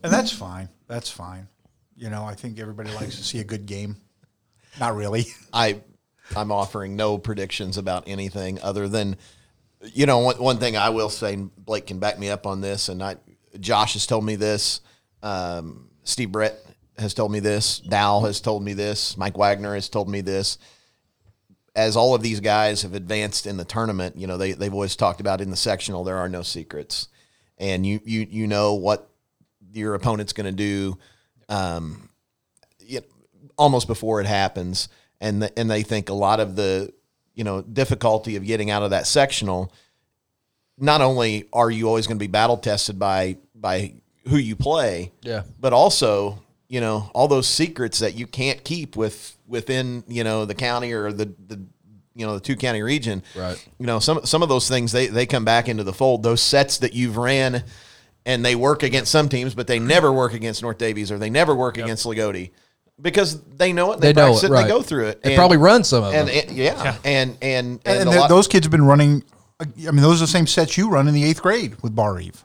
[0.05, 0.69] And that's fine.
[0.87, 1.49] That's fine.
[1.97, 3.97] You know, I think everybody likes to see a good game.
[4.79, 5.27] Not really.
[5.53, 5.81] I
[6.37, 9.17] I'm offering no predictions about anything other than
[9.83, 12.61] you know one, one thing I will say and Blake can back me up on
[12.61, 13.17] this and I
[13.61, 14.81] Josh has told me this
[15.23, 16.57] um, Steve Brett
[16.99, 20.59] has told me this Dow has told me this Mike Wagner has told me this.
[21.75, 24.97] As all of these guys have advanced in the tournament you know they they've always
[24.97, 27.09] talked about in the sectional there are no secrets.
[27.59, 29.09] And you you you know what
[29.73, 30.99] your opponent's going to do
[31.49, 32.09] um,
[32.79, 33.03] you
[33.59, 34.89] almost before it happens,
[35.21, 36.93] and the, and they think a lot of the
[37.35, 39.73] you know difficulty of getting out of that sectional.
[40.79, 43.95] Not only are you always going to be battle tested by by
[44.29, 45.43] who you play, Yeah.
[45.61, 50.45] but also you know all those secrets that you can't keep with within you know
[50.45, 51.61] the county or the the
[52.15, 53.23] you know the two county region.
[53.37, 53.63] Right.
[53.79, 56.23] You know some some of those things they they come back into the fold.
[56.23, 57.65] Those sets that you've ran.
[58.25, 61.29] And they work against some teams, but they never work against North Daviess or they
[61.29, 62.53] never work against Loogootee
[63.01, 64.01] because they know it.
[64.01, 64.49] They, They know practice it, it.
[64.49, 64.63] and right.
[64.65, 65.23] They go through it.
[65.23, 66.45] They And- probably run some of and, them.
[66.49, 69.25] and- yeah, and and and, And, a lot- those kids have been running.
[69.61, 72.43] I mean, those are the same sets you run in the eighth grade with Barr-Reeve.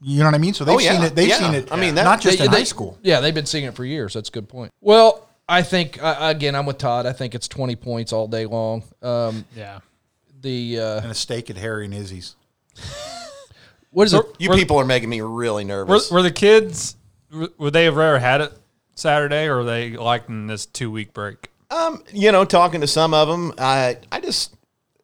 [0.00, 0.52] You know what I mean?
[0.52, 0.92] So they've Oh, yeah.
[0.96, 1.14] seen it.
[1.14, 1.38] They've Yeah.
[1.38, 1.70] seen it.
[1.70, 2.98] I mean, that- not just They- in they- high school.
[3.02, 4.14] Yeah, they've been seeing it for years.
[4.14, 4.72] That's a good point.
[4.80, 7.06] Well, I think uh, again, I'm with Todd.
[7.06, 8.82] I think it's 20 points all day long.
[9.00, 9.78] Um, Yeah.
[10.40, 12.34] the uh, And a steak at Harry and Izzy's.
[13.90, 14.24] what is it?
[14.38, 16.10] you Were- people are making me really Were, nervous.
[16.10, 16.96] were the kids?
[17.58, 18.52] Would they have ever had it
[18.94, 21.50] Saturday, or are they liking this two-week break?
[21.70, 24.54] Um, you know, talking to some of them, I I just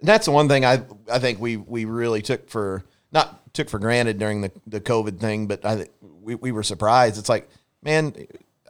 [0.02, 3.78] that's the one thing I I think we we really took for not took for
[3.78, 5.86] granted during the the COVID thing, but I
[6.22, 7.18] we we were surprised.
[7.18, 7.48] It's like,
[7.82, 8.14] man,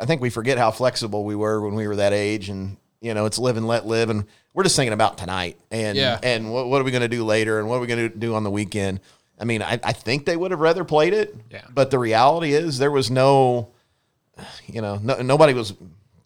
[0.00, 3.14] I think we forget how flexible we were when we were that age, and you
[3.14, 6.18] know, it's live and let live, and we're just thinking about tonight, and Yeah.
[6.22, 8.16] and what, what are we going to do later, and what are we going to
[8.16, 9.00] do on the weekend.
[9.40, 11.62] I mean, I, I think they would have rather played it, Yeah.
[11.72, 13.70] but the reality is there was no
[14.66, 15.74] you know, no, nobody was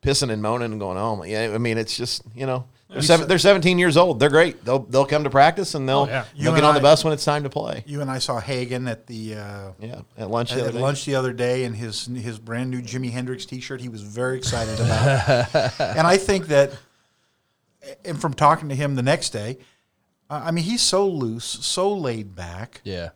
[0.03, 3.29] pissing and moaning and going, "Oh, yeah." I mean, it's just you know, they're, seven,
[3.29, 4.19] they're 17 years old.
[4.21, 4.65] They're great.
[4.65, 6.25] They'll they'll come to practice and they'll Oh, yeah.
[6.37, 7.85] They'll get on the bus when it's time to play.
[7.87, 10.75] You and I saw Hagen at the uh, Yeah, at lunch at, the other at
[10.75, 10.81] day.
[10.81, 13.81] lunch the other day in his his brand new Jimi Hendrix T-shirt.
[13.81, 16.73] He was very excited about, it, and I think that,
[18.05, 19.59] and from talking to him the next day,
[20.29, 22.81] uh, I mean, he's so loose, so laid back.
[22.85, 23.11] yeah.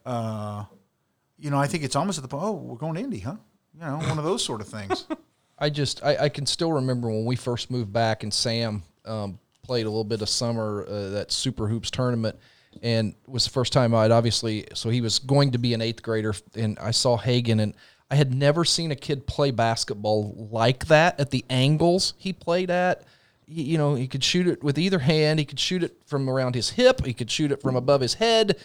[1.39, 2.45] You know, I think it's almost at the point.
[2.45, 3.37] Oh, we're going to Indy, huh?
[3.79, 5.07] You know, one of those sort of things.
[5.59, 9.39] I just I, I can still remember when we first moved back and Sam um,
[9.63, 12.37] played a little bit of summer uh, that Super Hoops tournament
[12.83, 15.81] and it was the first time I'd obviously so he was going to be an
[15.81, 17.73] eighth grader and I saw Hagen and
[18.11, 22.71] I had never seen a kid play basketball like that at the angles he played
[22.71, 23.01] at.
[23.49, 25.39] Y- You know, he could shoot it with either hand.
[25.39, 27.05] He could shoot it from around his hip.
[27.05, 28.59] He could shoot it from above his head.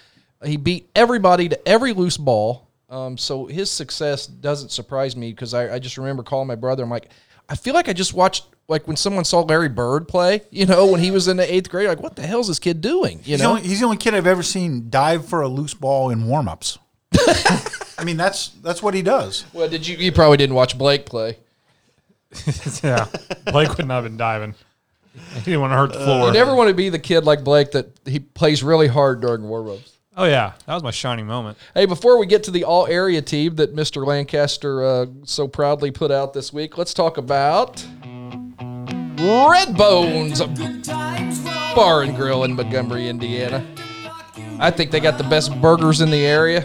[0.44, 2.68] He beat everybody to every loose ball.
[2.92, 6.84] Um, so his success doesn't surprise me because I, I just remember calling my brother.
[6.84, 7.10] I'm like,
[7.48, 10.42] I feel like I just watched like when someone saw Larry Bird play.
[10.52, 12.82] You know, when he was in the eighth grade, like what the hell's this kid
[12.82, 13.20] doing?
[13.20, 15.48] You He's, the know, only, he's the only kid I've ever seen dive for a
[15.48, 16.80] loose ball in warm-ups.
[17.98, 19.46] I mean, that's that's what he does.
[19.54, 19.98] well, did you?
[19.98, 21.38] You probably didn't watch Blake play.
[22.84, 23.08] yeah,
[23.52, 24.56] Blake would not have been diving.
[25.36, 26.28] He didn't want to hurt the floor.
[26.28, 29.44] You never want to be the kid like Blake that he plays really hard during
[29.44, 29.98] warm-ups.
[30.18, 31.58] Oh yeah, that was my shining moment.
[31.74, 34.06] Hey, before we get to the all area team that Mr.
[34.06, 37.86] Lancaster uh, so proudly put out this week, let's talk about
[39.20, 40.42] Red Bones
[41.76, 43.66] Bar and Grill in Montgomery, Indiana.
[44.60, 46.62] I think they got the best burgers in the area.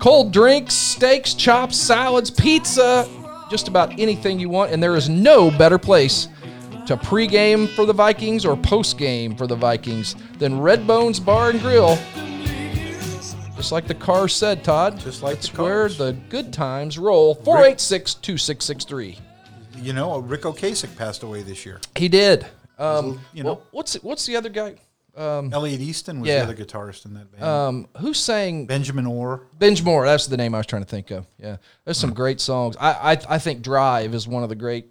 [0.00, 3.08] Cold drinks, steaks, chops, salads, pizza,
[3.50, 6.28] just about anything you want, and there is no better place
[6.86, 11.60] to pregame for the Vikings or postgame for the Vikings than Red Bones Bar and
[11.60, 11.98] Grill.
[13.58, 15.00] Just like the car said, Todd.
[15.00, 17.34] Just like It's the where the good times roll.
[17.34, 19.18] 486 2663.
[19.82, 21.80] You know, Ric Ocasek passed away this year.
[21.96, 22.46] He did.
[22.78, 23.62] Um, You know.
[23.72, 24.76] what's what's the other guy?
[25.16, 26.44] Elliot Easton was yeah.
[26.44, 27.42] the other guitarist in that band.
[27.42, 29.42] Um, who sang Benjamin Orr.
[29.58, 30.06] Benj Moore?
[30.06, 31.26] That's the name I was trying to think of.
[31.36, 32.76] Yeah, there's some great songs.
[32.78, 34.86] I, I I think Drive is one of the great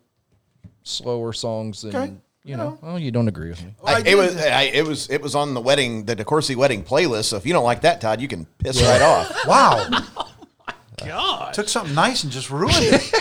[0.84, 1.86] slower songs.
[1.86, 2.14] And Okay.
[2.48, 3.74] You know, oh, you don't agree with me.
[3.84, 6.82] I, I it was I, it was it was on the wedding the DeCourcy wedding
[6.82, 7.26] playlist.
[7.26, 9.36] So if you don't like that, Todd, you can piss right off.
[9.48, 9.88] Wow.
[11.06, 13.14] God, Took something nice and just ruined it.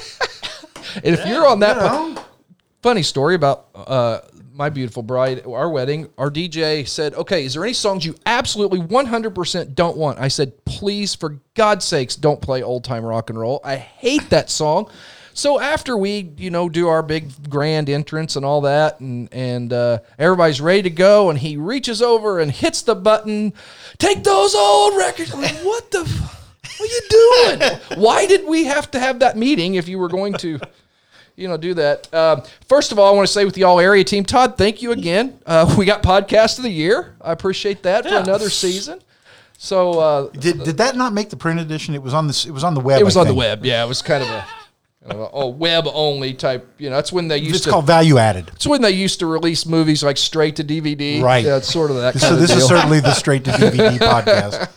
[1.04, 1.82] And if you're on that, You
[2.14, 2.24] know?
[2.82, 4.20] funny story about uh,
[4.54, 6.08] my beautiful bride, our wedding.
[6.16, 10.64] Our DJ said, "Okay, is there any songs you absolutely 100% don't want?" I said,
[10.64, 13.60] "Please, for God's sakes, don't play old time rock and roll.
[13.64, 14.88] I hate that song."
[15.36, 19.70] So after we, you know, do our big grand entrance and all that, and and
[19.70, 23.52] uh, everybody's ready to go, and he reaches over and hits the button.
[23.98, 25.34] Take those old records.
[25.34, 26.00] Like, what the?
[26.00, 26.32] F-
[26.78, 27.80] what are you doing?
[28.02, 30.58] Why did we have to have that meeting if you were going to?
[31.36, 32.12] you know, do that.
[32.14, 34.80] Um, first of all, I want to say with the all area team, Todd, thank
[34.80, 35.38] you again.
[35.44, 37.14] Uh, we got podcast of the year.
[37.20, 39.02] I appreciate that for another season.
[39.58, 41.94] So uh, Did, did that not make the print edition?
[41.94, 43.02] It was on the it was on the web.
[43.02, 43.66] it was I on the web.
[43.66, 44.46] Yeah, it was kind of a,
[45.10, 46.68] oh web only type.
[46.78, 47.70] You know, that's when they used It's to.
[47.70, 48.50] called value added.
[48.54, 51.22] it's when they used to release movies like straight to DVD.
[51.22, 51.44] Right.
[51.44, 52.12] Yeah, it's sort of that.
[52.14, 52.58] Kind So of this deal.
[52.58, 54.68] is certainly the straight to DVD podcast.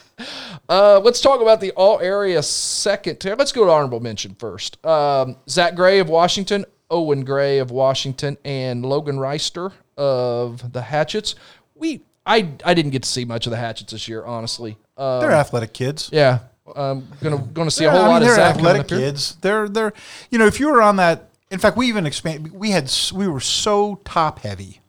[0.68, 3.18] Uh, let's talk about the all area second.
[3.20, 3.36] tier.
[3.36, 4.84] Let's go to honorable mention first.
[4.86, 11.36] Um, Zach Gray of Washington, Owen Gray of Washington, and Logan Reister of the Hatchets.
[11.76, 14.78] We I I didn't get to see much of the Hatchets this year, honestly.
[14.96, 16.10] Uh, They're athletic kids.
[16.12, 16.40] yeah,
[16.76, 19.38] I'm gonna gonna see a whole I mean, lot of Zach athletic kids.
[19.42, 19.94] They're they're
[20.30, 21.30] you know if you were on that.
[21.52, 22.52] In fact, we even expand.
[22.52, 24.82] We had we were so top heavy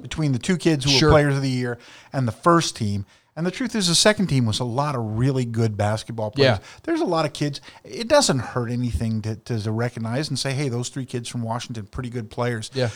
[0.00, 1.08] between the two kids who Sure.
[1.08, 1.78] were players of the year
[2.12, 3.04] and the first team.
[3.34, 6.58] And the truth is, the second team was a lot of really good basketball players.
[6.58, 6.64] Yeah.
[6.82, 7.62] There's a lot of kids.
[7.82, 11.40] It doesn't hurt anything to, to, to recognize and say, hey, those three kids from
[11.42, 12.70] Washington, pretty good players.
[12.74, 12.90] Yeah,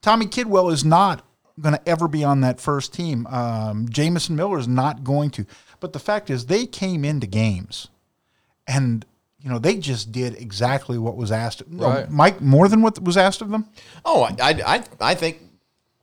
[0.00, 1.26] Tommy Kidwell is not
[1.60, 3.26] going to ever be on that first team.
[3.26, 5.44] Um, Jamison Miller is not going to.
[5.80, 7.88] But the fact is, they came into games,
[8.66, 9.04] and
[9.42, 11.62] you know they just did exactly what was asked.
[11.68, 12.10] no, Right.
[12.10, 13.66] Mike, more than what was asked of them.
[14.04, 15.40] Oh, I, I, I- I think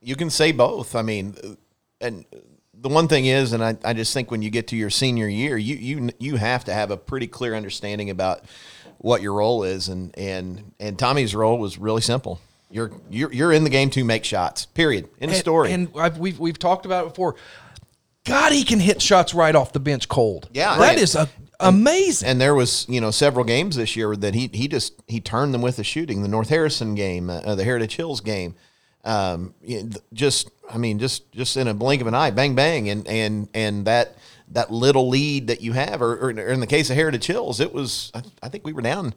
[0.00, 0.94] you can say both.
[0.94, 1.36] I mean,
[2.00, 2.24] and
[2.74, 5.28] the one thing is, and I, I just think when you get to your senior
[5.28, 8.44] year, you you you have to have a pretty clear understanding about
[8.98, 12.40] what your role is, and and and Tommy's role was really simple.
[12.70, 14.66] You're you're you're in the game to make shots.
[14.66, 15.08] Period.
[15.20, 15.72] In a and, story.
[15.72, 17.36] And I've, we've we've talked about it before.
[18.28, 20.48] God, he can hit shots right off the bench cold.
[20.52, 20.98] Yeah, that right.
[20.98, 21.28] is a,
[21.60, 22.28] amazing.
[22.28, 25.54] and there was you know several games this year that he he just he turned
[25.54, 26.22] them with the shooting.
[26.22, 28.54] The North Harrison game, uh, the Heritage Hills game,
[29.04, 32.30] um, you know, th- just I mean just just in a blink of an eye,
[32.30, 34.16] bang bang, and and and that
[34.50, 37.72] that little lead that you have, or, or in the case of Heritage Hills, it
[37.72, 39.14] was I, I think we were down.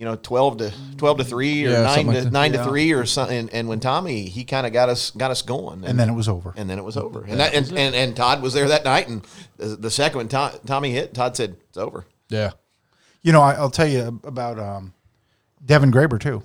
[0.00, 2.32] You know, twelve to twelve to three, or Yeah, nine to like that.
[2.32, 2.64] nine Yeah.
[2.64, 3.36] to three, or something.
[3.36, 6.14] And, and when Tommy, he kind of got us got us going, And then it
[6.14, 6.54] was over.
[6.56, 7.22] and then it was over.
[7.28, 9.26] And that, and, and and Todd was there that night, and
[9.58, 12.06] the, the second one Todd, Tommy hit, Todd said it's over.
[12.30, 12.52] yeah.
[13.22, 14.94] You know, I, I'll tell you about um,
[15.62, 16.42] Devin Graber too.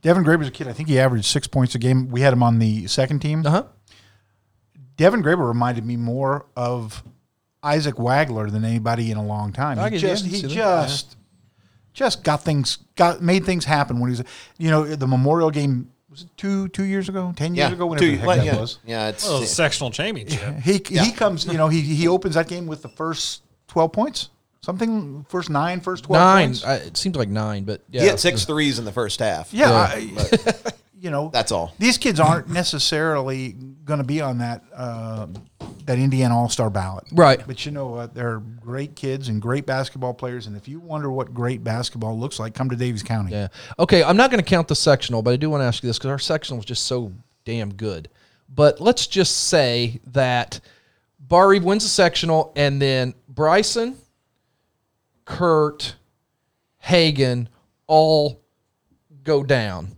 [0.00, 0.66] Devin Graber's a kid.
[0.66, 2.08] I think he averaged six points a game.
[2.08, 3.44] We had him on the second team.
[3.46, 3.64] Uh huh.
[4.96, 7.02] Devin Graber reminded me more of
[7.62, 9.76] Isaac Wagler than anybody in a long time.
[9.76, 11.16] He can- yeah, just he just
[11.98, 14.24] just got things got made things happen when he was
[14.56, 18.06] you know the Memorial game was it two two years ago ten years ago whenever
[18.06, 18.78] two- the heck well, that yeah, was.
[18.86, 20.58] Yeah, it's Oh, sectional championship.
[20.60, 24.30] He he comes you know he he opens that game with the first twelve points
[24.60, 26.48] something first nine first twelve Nine.
[26.48, 26.64] points.
[26.64, 28.02] I, it seems like nine, but yeah.
[28.02, 29.52] he hit six threes in the first half.
[29.52, 30.22] yeah, Yeah.
[30.22, 30.54] I-
[31.00, 31.74] you know That's all.
[31.78, 35.26] These kids aren't necessarily going to be on that uh,
[35.84, 37.42] that Indiana All Star ballot, Right.
[37.46, 38.14] But you know what?
[38.14, 40.46] They're great kids and great basketball players.
[40.46, 43.32] And if you wonder what great basketball looks like, come to Daviess County.
[43.32, 43.48] Yeah.
[43.78, 45.88] Okay, I'm not going to count the sectional, but I do want to ask you
[45.88, 47.12] this because our sectional was just so
[47.44, 48.10] damn good.
[48.54, 50.60] But let's just say that
[51.20, 53.96] Barr-Reeve wins the sectional, and then Bryson,
[55.24, 55.96] Kurt,
[56.78, 57.48] Hagen
[57.86, 58.40] all
[59.22, 59.97] go down.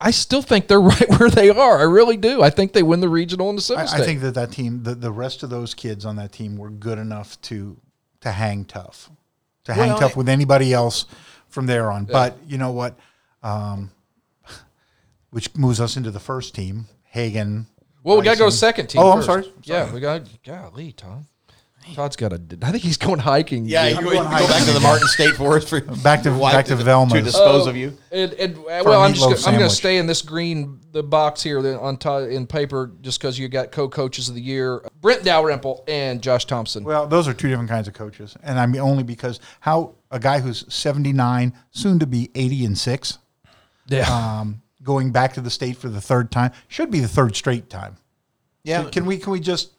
[0.00, 1.78] I still think they're right where they are.
[1.78, 2.42] I really do.
[2.42, 4.82] I think they win the regional and the I, semi I think that that team,
[4.82, 7.76] the, the rest of those kids on that team, were good enough to
[8.20, 9.10] to hang tough,
[9.64, 11.06] to hang Well, tough I- with anybody else
[11.48, 12.04] from there on.
[12.04, 12.98] But you know what?
[13.42, 13.90] Um,
[15.30, 16.86] which moves us into the first team.
[17.04, 17.66] Hagen.
[18.02, 19.02] Well, we got to go second team.
[19.02, 19.26] Oh, I'm first.
[19.26, 19.52] sorry.
[19.64, 20.22] Yeah, we got.
[20.44, 21.26] Golly, Tom.
[21.94, 22.40] Todd's got a.
[22.62, 23.64] I think he's going hiking.
[23.64, 26.22] Yeah, you I'm go, going you go back to the Martin State Forest for Back
[26.22, 27.12] to- wipe back to Velma's.
[27.14, 27.96] to dispose Oh, of you.
[28.12, 31.02] And, and uh, well, I'm just gonna, I'm going to stay in this green the
[31.02, 35.24] box here on Todd in paper just because you got co-coaches of the year Brent
[35.24, 36.84] Dalrymple and Josh Thompson.
[36.84, 40.18] Well, those are two different kinds of coaches, and I mean only because how a
[40.20, 43.18] guy who's seventy nine, soon to be eighty and six,
[43.88, 44.08] yeah,
[44.40, 47.68] um, going back to the state for the third time, should be the third straight
[47.70, 47.96] time.
[48.62, 49.16] Yeah, Can, can we?
[49.18, 49.70] Can we just?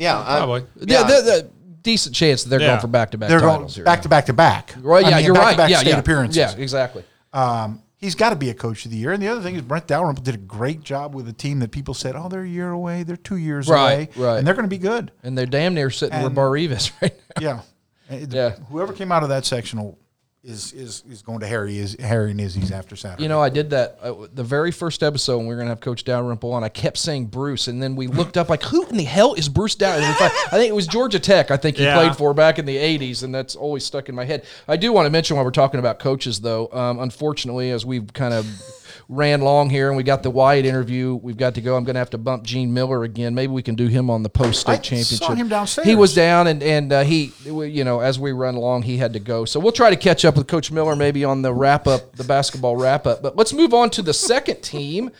[0.00, 0.64] Yeah, I- Probably.
[0.80, 1.50] yeah, the, the
[1.82, 2.66] decent chance that they're Yeah.
[2.68, 3.84] going for back-to-back They're titles going here.
[3.84, 4.74] back to back to back.
[4.80, 5.04] Right?
[5.04, 5.56] I Yeah, mean, you're right.
[5.56, 6.36] back-to-back Yeah, state yeah, appearances.
[6.36, 7.04] yeah, exactly.
[7.32, 9.12] Um, he's got to be a coach of the year.
[9.12, 11.70] And the other thing is Brent Dalrymple did a great job with a team that
[11.70, 13.02] people said, "Oh, they're a year away.
[13.04, 14.38] They're two years Right, away, right.
[14.38, 16.90] and they're going to be good." And they're damn near sitting where And- Bar Revis
[17.02, 17.62] right now.
[18.10, 18.18] Yeah.
[18.28, 18.50] Yeah.
[18.70, 19.96] Whoever came out of that sectional
[20.42, 23.24] is is is going to Harry is Harry and Izzy's after Saturday.
[23.24, 25.72] You know, I did that uh, the very first episode when we were going to
[25.72, 26.64] have Coach Dalrymple on.
[26.64, 29.50] I kept saying Bruce, and then we looked up like, who in the hell is
[29.50, 30.26] Bruce Dalrymple?
[30.26, 31.50] I think it was Georgia Tech.
[31.50, 31.94] I think he Yeah.
[31.94, 34.44] played for back in the '80s, and that's always stuck in my head.
[34.66, 36.68] I do want to mention while we're talking about coaches, though.
[36.72, 38.46] Um, unfortunately, as we've kind of
[39.10, 41.76] ran long here and we got the Wyatt interview, we've got to go.
[41.76, 43.34] I'm going to have to bump Gene Miller again.
[43.34, 45.18] Maybe we can do him on the post state championship.
[45.18, 45.86] saw him downstairs.
[45.86, 49.12] He was down, and and uh, he, you know, as we run along, he had
[49.14, 49.44] to go.
[49.44, 52.24] So we'll try to catch up with Coach Miller maybe on the wrap up, the
[52.24, 53.20] basketball wrap up.
[53.20, 55.10] But let's move on to the second team.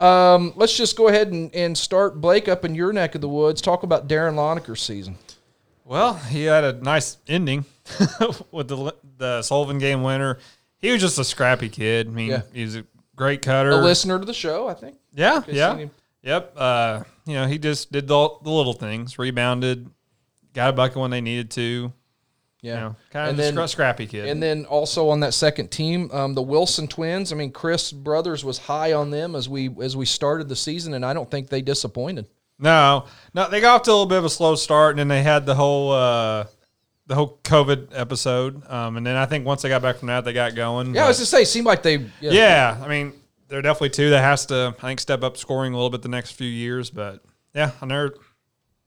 [0.00, 3.28] Um, let's just go ahead and, and start Blake up in your neck of the
[3.28, 3.60] woods.
[3.60, 5.16] Talk about Darren Lonicker's season.
[5.84, 7.64] Well, he had a nice ending
[8.52, 10.38] with the the Sullivan game winner.
[10.78, 12.08] He was just a scrappy kid.
[12.08, 12.42] I mean, Yeah.
[12.54, 12.76] was.
[12.76, 12.84] a
[13.22, 13.70] great cutter.
[13.70, 14.96] A listener to the show, I think.
[15.14, 15.86] Yeah, yeah,
[16.22, 16.52] yep.
[16.56, 19.18] Uh, you know, he just did the, the little things.
[19.18, 19.88] Rebounded,
[20.54, 21.92] got a bucket when they needed to.
[22.60, 24.28] Yeah, You know, kind of And a then- scrappy kid.
[24.28, 27.32] And then also on that second team, um, the Wilson twins.
[27.32, 30.94] I mean, Chris Brothers was high on them as we as we started the season,
[30.94, 32.26] and I don't think they disappointed.
[32.60, 35.08] no, no, they got off to a little bit of a slow start, and then
[35.08, 36.46] they had the whole uh,
[37.12, 38.66] the whole COVID episode.
[38.70, 40.94] Um, and then I think once they got back from that, they got going.
[40.94, 42.06] Yeah, I was to say, it seemed like they.
[42.20, 43.12] Yeah, I mean,
[43.48, 46.08] they're definitely two that has to, I think, step up scoring a little bit the
[46.08, 46.88] next few years.
[46.88, 47.22] But
[47.54, 48.14] yeah, I never.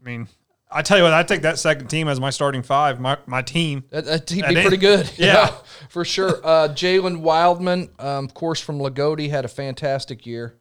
[0.01, 0.27] I mean,
[0.71, 3.43] I tell you what, I take that second team as my starting five, my my
[3.43, 3.83] team.
[3.91, 5.11] That, that he'd be pretty good.
[5.17, 5.55] Yeah.
[5.89, 6.41] for sure.
[6.43, 10.57] Uh, Jalen Wildman, um, of course, from Loogootee, had a fantastic year.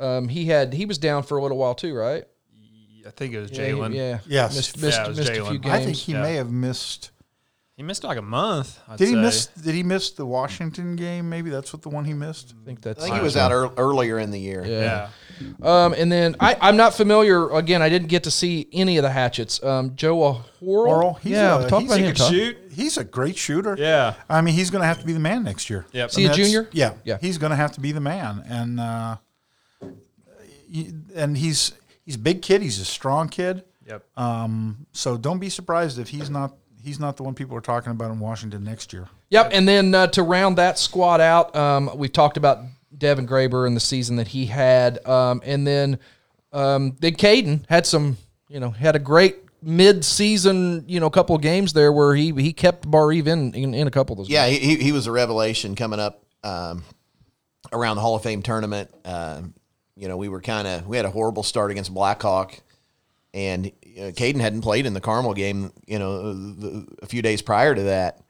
[0.00, 2.24] Um, he had he was down for a little while too, right?
[3.06, 3.94] I think it was Yeah, he- Jalen.
[3.94, 4.18] Yeah.
[4.26, 4.54] Yes.
[4.56, 5.74] Missed, missed, Yeah, missed a few games.
[5.74, 6.22] I think he yeah.
[6.22, 7.10] may have missed.
[7.74, 8.78] He missed like a month.
[8.86, 9.20] I'd Did he say.
[9.20, 9.46] miss?
[9.46, 11.30] Did he miss the Washington game?
[11.30, 12.52] Maybe that's what the one he missed.
[12.60, 13.00] I think that's.
[13.02, 14.62] I think he was out ear- earlier in the year.
[14.64, 15.08] Yeah.
[15.62, 17.48] Um, and then I, I'm not familiar.
[17.50, 19.60] Again, I didn't get to see any of the hatchets.
[19.64, 21.18] Um, Joe Horrell.
[21.20, 22.14] He's yeah, a- talk he's about a him.
[22.14, 22.58] Shoot.
[22.72, 23.74] He's a great shooter.
[23.78, 24.14] Yeah.
[24.28, 25.86] I mean, he's going to have to be the man next year.
[25.92, 26.10] Yep.
[26.10, 26.68] Is he a And that's- junior?
[26.72, 27.18] Yeah, Yeah.
[27.22, 29.16] He's going to have to be the man, and uh,
[31.14, 31.72] and he's
[32.12, 32.60] he's a big kid.
[32.60, 33.64] He's a strong kid.
[33.86, 34.04] Yep.
[34.16, 37.90] Um, so don't be surprised if he's not he's not the one people are talking
[37.90, 39.08] about in Washington next year.
[39.30, 42.58] Yep, and then uh, to round that squad out, um, we've talked about
[42.96, 45.98] Devin Graber and the season that he had, um, and then
[46.52, 51.40] um, then Caden had some, you know, had a great mid-season, you know, couple of
[51.40, 54.28] games there where he he kept Barr-Reeve in, in a couple of those.
[54.28, 56.84] Yeah, he, he he was a revelation coming up um,
[57.72, 58.90] around the Hall of Fame tournament.
[59.04, 59.54] Um,
[60.02, 62.58] you know, we were kind of we had a horrible start against Blackhawk,
[63.32, 65.72] and uh, Caden hadn't played in the Carmel game.
[65.86, 68.20] You know, the, a few days prior to that,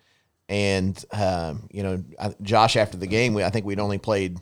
[0.51, 4.39] and um, you know, I- Josh after the game, we, I think we'd only played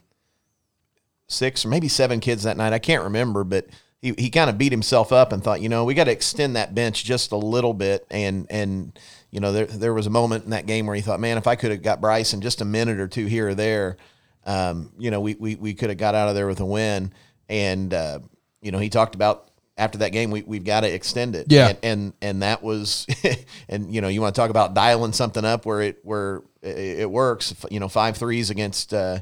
[1.29, 2.73] six or maybe seven kids that night.
[2.73, 3.69] I can't remember, but
[4.03, 6.57] he, he kind of beat himself up and thought, you know, we got to extend
[6.57, 8.09] that bench just a little bit.
[8.11, 8.99] And and
[9.31, 11.47] you know, there there was a moment in that game where he thought, man, if
[11.47, 13.99] I could have got Bryson just a minute or two here or there,
[14.47, 17.13] um, you know, we we, we could have got out of there with a win.
[17.49, 18.21] And uh,
[18.61, 21.47] you know, he talked about after that game, we we've got to extend it.
[21.51, 21.69] Yeah.
[21.69, 23.07] And and, and that was,
[23.69, 27.11] and you know, you want to talk about dialing something up where it where it,
[27.11, 27.55] works.
[27.71, 29.21] You know, five threes against uh,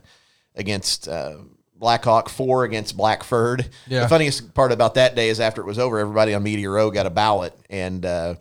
[0.54, 1.08] against.
[1.08, 1.38] Uh,
[1.78, 3.68] Blackhawk four against Blackford.
[3.86, 4.00] Yeah.
[4.00, 6.90] The funniest part about that day is after it was over, everybody on Media Row
[6.90, 8.34] got a ballot, and uh,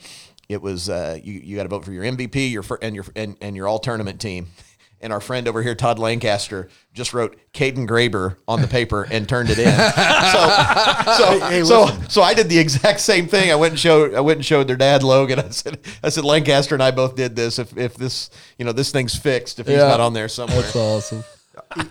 [0.49, 3.37] it was uh, you, you got to vote for your MVP, your and your and,
[3.39, 4.47] and your all tournament team.
[4.99, 9.29] And our friend over here, Todd Lancaster, just wrote Caden Graber on the paper and
[9.29, 9.65] turned it in.
[9.71, 13.51] so, so, hey, so, so I did the exact same thing.
[13.51, 15.39] I went and showed, I went and showed their dad Logan.
[15.39, 17.59] I said, I said Lancaster and I both did this.
[17.59, 19.87] If, if this, you know, this thing's fixed, if he's Yeah.
[19.87, 20.63] not on there somewhere.
[20.73, 21.23] awesome.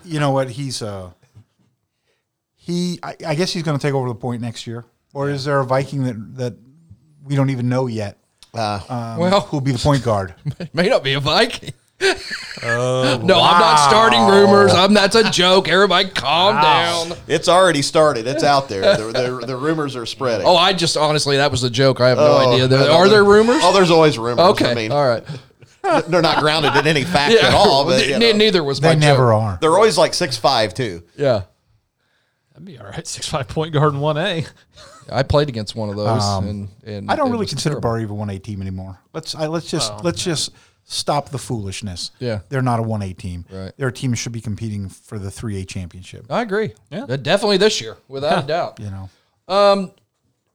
[0.05, 0.51] You know what?
[0.51, 1.11] He's uh
[2.55, 2.99] he.
[3.03, 4.85] I, I guess he's going to take over the point next year.
[5.15, 6.57] Or is there a Viking that that
[7.25, 8.19] we don't even know yet?
[8.55, 10.35] Uh, Um, Well- who'll be the point guard?
[10.73, 11.73] May not be a Viking.
[12.01, 13.27] No, I'm
[13.61, 14.73] not starting rumors.
[14.73, 15.69] I'm that's a joke.
[15.69, 17.17] Everybody, calm down.
[17.27, 18.27] It's already started.
[18.27, 18.83] It's out there.
[18.97, 20.47] The, the, the rumors are spreading.
[20.47, 22.01] Oh, I just honestly that was a joke.
[22.01, 22.69] I have no Oh, idea.
[22.69, 23.61] no, no, Are there rumors?
[23.63, 24.47] Oh, there's always rumors.
[24.51, 25.25] okay, I mean, all right.
[26.09, 27.85] they're not grounded in any fact at all.
[27.85, 28.33] But you know.
[28.33, 29.43] neither was my They never joke.
[29.43, 29.59] are.
[29.61, 31.03] they're always like six five too.
[31.17, 31.43] Yeah.
[32.53, 33.07] That'd be all right.
[33.07, 34.45] Six five point guard in one A.
[35.11, 37.89] I played against one of those, Um, and, and I don't really consider terrible.
[37.91, 38.99] Barr-Reeve a one A team anymore.
[39.13, 40.01] Let's I, let's just Oh.
[40.03, 40.51] let's just
[40.89, 42.13] stop the foolishness.
[42.21, 42.41] Yeah.
[42.49, 43.45] they're not a one A team.
[43.51, 43.73] Right.
[43.77, 46.27] They're team should be competing for the three A championship.
[46.31, 46.73] I agree.
[46.91, 47.05] Yeah.
[47.07, 48.81] Definitely this year, without a doubt.
[48.81, 49.11] You know,
[49.49, 49.91] Um,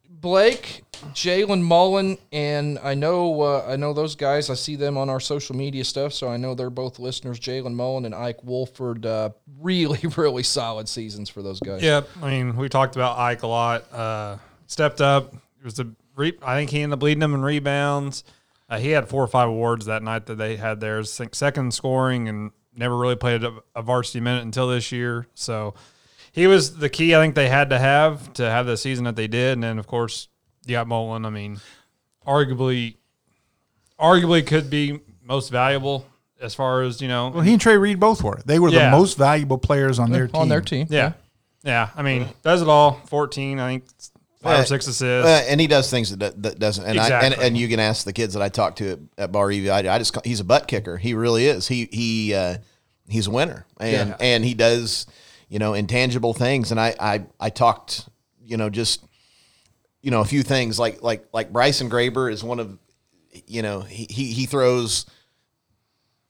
[0.09, 4.51] Blake, Jalen Mullen, and I know uh, I know those guys.
[4.51, 7.39] I see them on our social media stuff, so I know they're both listeners.
[7.39, 11.81] Jalen Mullen and Ike Wolford, uh, really, really solid seasons for those guys.
[11.81, 12.07] Yep.
[12.21, 13.91] I mean, we talked about Ike a lot.
[13.91, 15.33] Uh, stepped up.
[15.33, 18.23] It was the re- I think he ended up leading them in rebounds.
[18.71, 21.03] Uh, he had four or five awards that night that they had there.
[21.03, 25.27] Second scoring and never really played a, a varsity minute until this year.
[25.35, 25.73] So
[26.31, 29.17] he was the key I think they had to have to have the season that
[29.17, 29.53] they did.
[29.53, 30.29] And then of course
[30.65, 31.25] you got Mullen.
[31.25, 31.59] I mean,
[32.25, 32.95] arguably,
[33.99, 36.05] arguably could be most valuable
[36.39, 37.29] as far as you know.
[37.29, 38.39] Well, he and Trey Reed both were.
[38.45, 38.89] They were Yeah.
[38.89, 40.35] the most valuable players on their team.
[40.41, 40.87] on their team.
[40.89, 41.13] yeah,
[41.63, 41.89] yeah.
[41.95, 42.93] I mean, does it all.
[43.07, 43.83] Fourteen, I think,
[44.41, 45.27] five Uh, or six assists.
[45.27, 46.83] Uh, and he does things that, that doesn't.
[46.85, 47.47] And, I, and Exactly.
[47.47, 49.69] and you can ask the kids that I talked to at, at Barr-Reeve.
[49.69, 50.97] I, I just he's a butt kicker.
[50.97, 51.67] He really is.
[51.67, 52.57] He he uh,
[53.07, 54.17] he's a winner, and Yeah.
[54.19, 55.05] and he does
[55.49, 56.71] you know intangible things.
[56.71, 58.07] And I I I talked
[58.43, 59.05] you know just
[60.01, 62.77] you know a few things like like like Bryson Graber is one of
[63.47, 65.05] you know he he, he throws.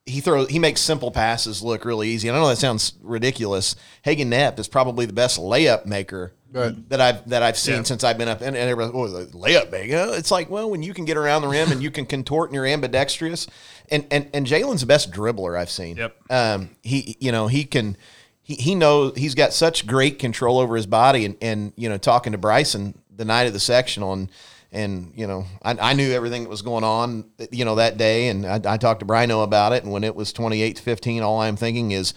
[0.08, 0.50] He throws.
[0.50, 2.28] He makes simple passes look really easy.
[2.28, 3.76] And I know that sounds ridiculous.
[4.02, 6.90] Hagen Knapp is probably the best layup maker Right.
[6.90, 7.84] that I've that I've seen Yeah.
[7.84, 8.42] since I've been up.
[8.42, 9.90] And, and everybody, oh, layup big.
[9.92, 12.56] It's like, well, when you can get around the rim and you can contort and
[12.56, 13.48] you're ambidextrous,
[13.90, 15.98] and and and Jalen's the best dribbler I've seen.
[15.98, 16.16] Yep.
[16.30, 17.96] Um, he you know he can.
[18.44, 21.98] He, he knows he's got such great control over his body and, and you know
[21.98, 24.32] talking to Bryson the night of the sectional and
[24.72, 28.30] and you know I, I knew everything that was going on you know that day
[28.30, 31.22] and I, I talked to Brino about it and when it was 28 to 15
[31.22, 32.16] all I'm thinking is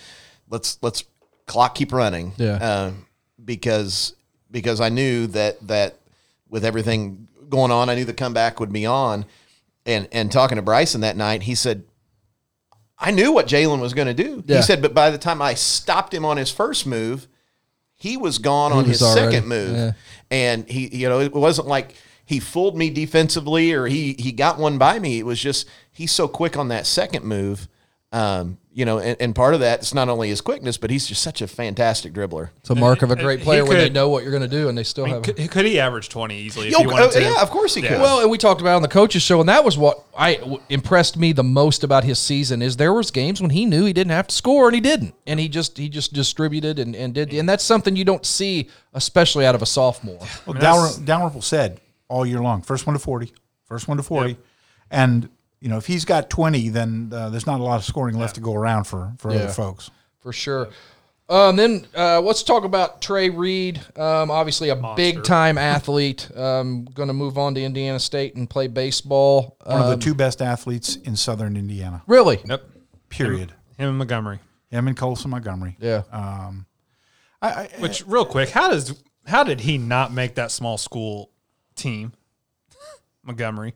[0.48, 1.04] let's let's
[1.46, 2.52] clock keep running Yeah.
[2.54, 2.92] uh,
[3.44, 4.14] because
[4.54, 5.96] because I knew that that
[6.48, 9.26] with everything going on I knew the comeback would be on
[9.84, 11.84] and and talking to Bryson that night he said
[12.98, 14.42] I knew what Jalen was going to do.
[14.46, 14.58] Yeah.
[14.58, 17.26] He said, but by the time I stopped him on his first move,
[17.96, 19.76] he was gone on was his already- second move.
[19.76, 19.92] yeah.
[20.30, 24.58] And he, you know, it wasn't like he fooled me defensively or he he got
[24.58, 25.18] one by me.
[25.18, 27.68] It was just he's so quick on that second move.
[28.12, 31.06] Um, you know, and, and part of that is not only his quickness, but he's
[31.06, 32.50] just such a fantastic dribbler.
[32.56, 34.48] It's a mark of a great He player when they know what you're going to
[34.48, 35.36] do, and they still I mean, have.
[35.36, 37.22] could, could he average twenty easily if Yo, he wanted uh, to?
[37.22, 37.90] yeah, of course he Yeah.
[37.90, 38.00] could.
[38.00, 40.34] Well, and we talked about it on the coaches show, and that was what I
[40.34, 43.84] w- impressed me the most about his season is there was games when he knew
[43.84, 46.96] he didn't have to score, and he didn't, and he just he just distributed and,
[46.96, 50.18] and did, and that's something you don't see, especially out of a sophomore.
[50.46, 53.32] Well, mean, Down, that's- said all year long, first one to 40,
[53.66, 54.36] first one to 40.
[54.90, 55.28] And,
[55.64, 58.34] you know, if he's got 20, then uh, there's not a lot of scoring left
[58.34, 59.44] to go around for, for Yeah.
[59.44, 59.90] other folks.
[60.20, 60.68] for sure.
[61.30, 63.80] Um, then uh, let's talk about Trey Reed.
[63.96, 66.28] Um, obviously, a big time athlete.
[66.36, 69.56] Um, going to move on to Indiana State and play baseball.
[69.64, 72.40] One of Um, the two best athletes in southern Indiana, really?
[72.44, 72.62] Yep.
[73.08, 73.52] period.
[73.78, 74.40] Him and Montgomery.
[74.70, 75.78] Him and Colson Montgomery.
[75.80, 76.02] Yeah.
[76.12, 81.30] I, I, Which, real quick, how does how did he not make that small school
[81.74, 82.12] team?
[83.22, 83.74] Montgomery.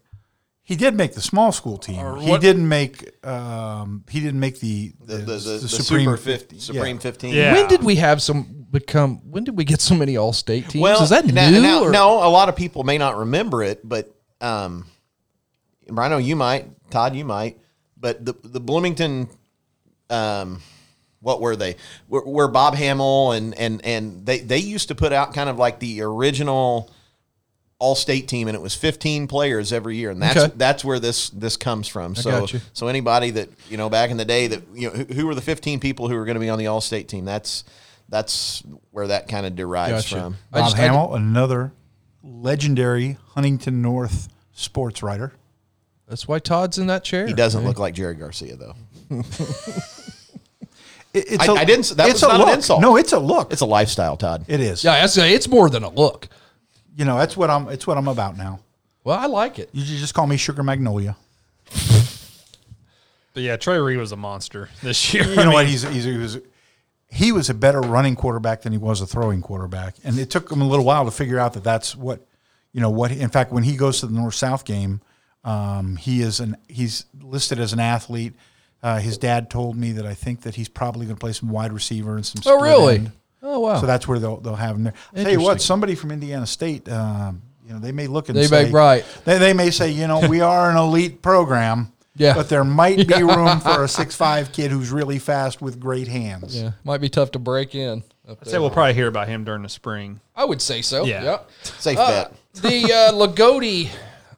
[0.69, 1.99] He did make the small school team.
[1.99, 3.25] Or He what- didn't make.
[3.27, 7.35] Um, he didn't make the the, the, the, the Super 50, Supreme 15.
[7.35, 7.55] Yeah.
[7.55, 9.31] When did we have some become?
[9.31, 11.01] When did we get so many All State teams?
[11.01, 11.62] Is that now- new?
[11.62, 14.85] now- or- no, a lot of people may not remember it, but um,
[15.89, 17.59] Rhino, you might, Todd, you might,
[17.97, 19.31] but the the Bloomington,
[20.11, 20.61] um,
[21.21, 21.77] what were they?
[22.09, 25.57] Where, were Bob Hammel and and and they they used to put out kind of
[25.57, 26.91] like the original
[27.81, 30.53] all state team, and it was 15 players every year, and that's Okay.
[30.57, 32.14] that's where this this comes from.
[32.16, 35.26] so so anybody that you know back in the day that you know who, who
[35.26, 37.24] were the 15 people who were going to be on the all state team?
[37.24, 37.62] That's
[38.09, 40.14] that's where that kind of derives Gotcha.
[40.16, 40.37] from.
[40.51, 41.72] Bob just- I Hammel, another
[42.24, 45.33] legendary Huntington North sports writer.
[46.09, 47.26] That's why Todd's in that chair.
[47.26, 47.66] He doesn't eh?
[47.66, 48.74] look like Jerry Garcia though.
[51.14, 52.55] It- it's I- a- I didn't- that it's was a not an look.
[52.57, 52.81] insult.
[52.83, 53.51] No, it's a look.
[53.51, 54.45] It's a lifestyle, Todd.
[54.47, 54.85] it is.
[54.85, 56.29] Yeah, that's, it's more than a look.
[56.99, 57.69] You know, that's what I'm.
[57.69, 58.59] It's what I'm about now.
[59.05, 59.71] Well, I like it.
[59.73, 61.17] You should just call me Sugar Magnolia.
[63.35, 65.23] But yeah, Trey Reed was a monster this year.
[65.23, 65.69] You know what?
[65.69, 66.39] He's, he's he was
[67.09, 70.51] he was a better running quarterback than he was a throwing quarterback, and it took
[70.51, 72.27] him a little while to figure out that that's what
[72.73, 73.13] you know what.
[73.13, 75.03] In fact, when he goes to the North South game,
[75.45, 78.35] um, he is an he's listed as an athlete.
[78.83, 81.49] Uh, his dad told me that I think that he's probably going to play some
[81.49, 82.43] wide receiver and some.
[82.45, 82.97] Oh, really?
[82.97, 83.13] end.
[83.43, 83.80] Oh, wow.
[83.80, 84.95] So that's where they'll they'll have him there.
[85.16, 88.36] I'll tell you what, somebody from Indiana State, um, you know, they may look and
[88.39, 89.05] They say, may- right.
[89.24, 91.93] They, they may say, you know, we are an elite program.
[92.16, 92.34] Yeah.
[92.34, 96.09] But there might be room for a six five kid who's really fast with great
[96.09, 96.61] hands.
[96.61, 98.03] yeah, might be tough to break in.
[98.28, 100.20] I'd say we'll probably hear about him during the spring.
[100.34, 101.05] I would say so.
[101.05, 101.22] Yeah.
[101.22, 101.51] Yep.
[101.62, 102.34] Safe Uh, bet.
[102.55, 103.89] the uh, Loogootee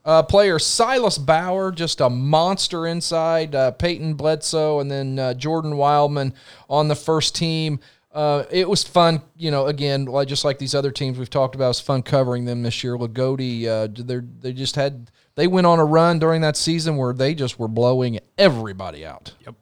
[0.05, 3.53] uh, player Silas Bauer, just a monster inside.
[3.55, 6.33] Uh, Peyton Bledsoe and then uh, Jordan Wildman
[6.69, 7.79] on the first team.
[8.13, 9.67] Uh, it was fun, you know.
[9.67, 12.83] Again, like just like these other teams we've talked about, it's fun covering them this
[12.83, 12.97] year.
[12.97, 17.13] Loogootee, uh, they they just had they went on a run during that season where
[17.13, 19.33] they just were blowing everybody out.
[19.45, 19.55] Yep.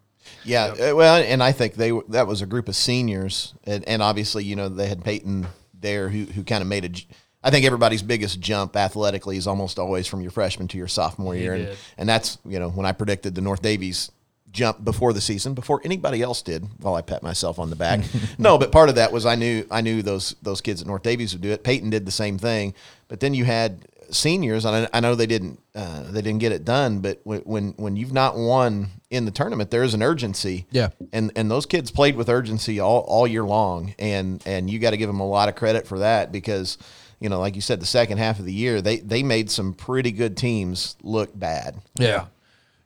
[0.43, 4.01] Yeah, uh, well, and I think they that was a group of seniors, and, and
[4.01, 7.07] obviously, you know, they had Peyton there who who kind of made a j-
[7.43, 11.35] I think everybody's biggest jump athletically is almost always from your freshman to your sophomore
[11.35, 14.09] year, and and that's you know when I predicted the North Daviess
[14.51, 16.65] jump before the season, before anybody else did.
[16.81, 18.01] While I pat myself on the back,
[18.37, 21.03] no, but part of that was I knew I knew those those kids at North
[21.03, 21.63] Daviess would do it.
[21.63, 22.73] Peyton did the same thing,
[23.07, 26.51] but then you had seniors, and I, I know they didn't uh, they didn't get
[26.51, 30.03] it done, but when, when when you've not won in the tournament, there is an
[30.03, 30.65] urgency.
[30.71, 30.89] Yeah.
[31.13, 34.91] and and those kids played with urgency all, all year long, and and you got
[34.91, 36.77] to give them a lot of credit for that because
[37.19, 39.73] you know, like you said, the second half of the year they they made some
[39.73, 41.75] pretty good teams look bad.
[41.95, 42.25] Yeah.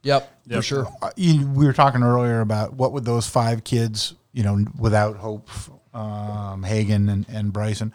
[0.03, 0.41] Yep.
[0.51, 0.87] For sure.
[1.01, 5.17] Uh, you, we were talking earlier about what would those five kids, you know, without
[5.17, 5.49] hope,
[5.93, 7.93] um, Hagen and, and Bryson,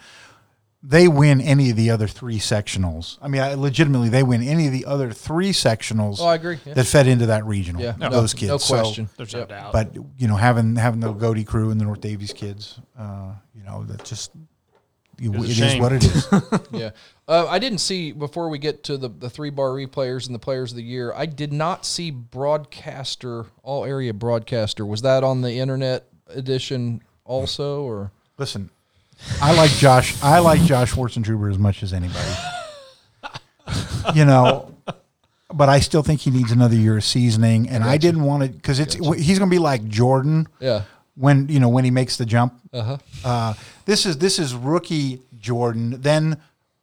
[0.82, 3.18] they win any of the other three sectionals.
[3.20, 6.18] I mean, I, legitimately, they win any of the other three sectionals.
[6.20, 6.58] Oh, I agree.
[6.64, 6.74] Yeah.
[6.74, 7.82] That fed into that regional.
[7.82, 7.94] Yeah.
[7.98, 8.50] No, those kids.
[8.50, 9.08] No So- question.
[9.16, 9.48] There's no Yep.
[9.48, 9.72] doubt.
[9.72, 13.64] but you know, having having the Goody crew and the North Daviess kids, uh, you
[13.64, 14.57] know, that just you, was a
[15.18, 15.82] it is shame.
[15.82, 16.28] what it is.
[16.70, 16.90] Yeah.
[17.26, 20.38] Uh, I didn't see, before we get to the, the three Barr-Reeve players and the
[20.38, 24.86] players of the year, I did not see broadcaster, all area broadcaster.
[24.86, 28.12] Was that on the internet edition also, or?
[28.38, 28.70] Listen,
[29.42, 30.22] I like Josh.
[30.22, 32.34] I like Josh Schwartzentruber as much as anybody.
[34.14, 34.74] you know,
[35.52, 37.68] but I still think he needs another year of seasoning.
[37.68, 40.84] And I, didn't want to because it's he's going to be like Jordan Yeah.
[41.18, 42.54] When you know when he makes the jump.
[42.72, 42.96] Uh-huh.
[43.24, 43.54] Uh,
[43.86, 46.38] this is this is rookie Jordan, then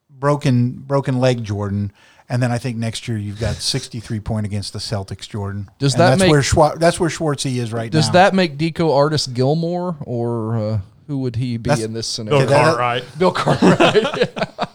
[0.10, 1.92] broken broken leg Jordan.
[2.28, 5.70] And then I think next year you've got 63 point against the Celtics, Jordan.
[5.78, 8.12] Does And that that's make- where Schwa- that's where Schwartzy is right Does now.
[8.12, 12.08] Does that make Deco Artis Gilmore, or uh, who would he be That's- in this
[12.08, 12.46] scenario?
[12.48, 13.04] that- Cartwright.
[13.20, 14.34] Bill Cartwright.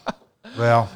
[0.59, 0.89] well?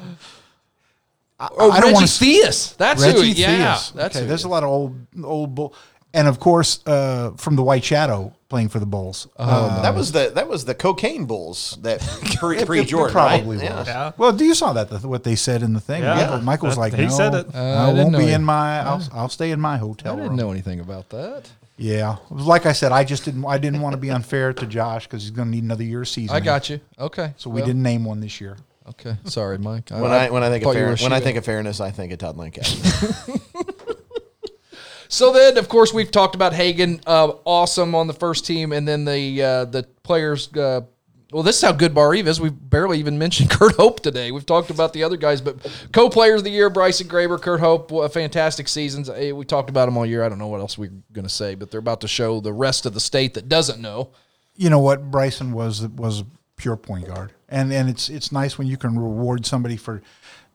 [1.37, 2.77] I, oh, I don't Reggie want to Theus.
[2.77, 3.23] That's Reggie who.
[3.31, 3.73] it- Yeah.
[3.75, 3.93] Theus.
[3.93, 4.23] That's okay.
[4.23, 5.73] who There's a lot of old old bull,
[6.15, 9.27] and of course uh, from the White Shadow playing for the Bulls.
[9.37, 11.99] Uh, that was the that was the cocaine bulls that
[12.39, 13.75] pre it- pre Jordan probably right?
[13.75, 13.87] was.
[13.87, 14.11] Yeah.
[14.17, 16.03] Well, do you saw that the, what they said in the thing?
[16.03, 16.15] Yeah.
[16.15, 17.47] Michael, Michael was That- like, he "No, said it.
[17.53, 18.79] Uh, I I won't be he- in my.
[18.81, 21.51] I'll, I'll stay in my hotel I didn't room." know anything about that.
[21.77, 23.43] Yeah, like I said, I just didn't.
[23.45, 26.03] I didn't want to be unfair to Josh because he's going to need another year
[26.03, 26.33] of season.
[26.33, 26.79] I got you.
[26.97, 27.33] Okay.
[27.35, 28.55] So we didn't name one this year.
[28.87, 29.17] Okay.
[29.25, 29.89] Sorry, Mike.
[29.89, 31.81] When I when I think of thought you were fair, when I think of fairness,
[31.81, 33.13] I think of Todd Lancaster.
[35.07, 38.87] So then, of course, we've talked about Hagen, uh, awesome on the first team, and
[38.87, 40.51] then the uh, the players.
[40.53, 40.81] Uh,
[41.31, 42.39] well, this is how good Barr-Reeve is.
[42.39, 44.31] We've barely even mentioned Kurt Hope today.
[44.31, 45.57] We've talked about the other guys, but
[45.91, 49.09] co-players of the year: Bryson Graber, Kurt Hope, fantastic seasons.
[49.09, 50.23] Eh, We talked about them all year.
[50.23, 52.53] I don't know what else we're going to say, but they're about to show the
[52.53, 54.11] rest of the state that doesn't know.
[54.55, 56.23] you know what Bryson was was
[56.57, 60.01] pure point guard, and and it's it's nice when you can reward somebody for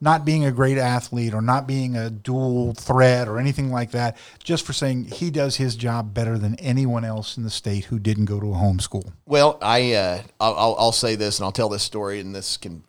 [0.01, 4.17] not being a great athlete or not being a dual threat or anything like that,
[4.43, 7.99] just for saying he does his job better than anyone else in the state who
[7.99, 9.13] didn't go to a home school.
[9.27, 12.83] Well, I uh, I'll, I'll say this, and I'll tell this story, and this can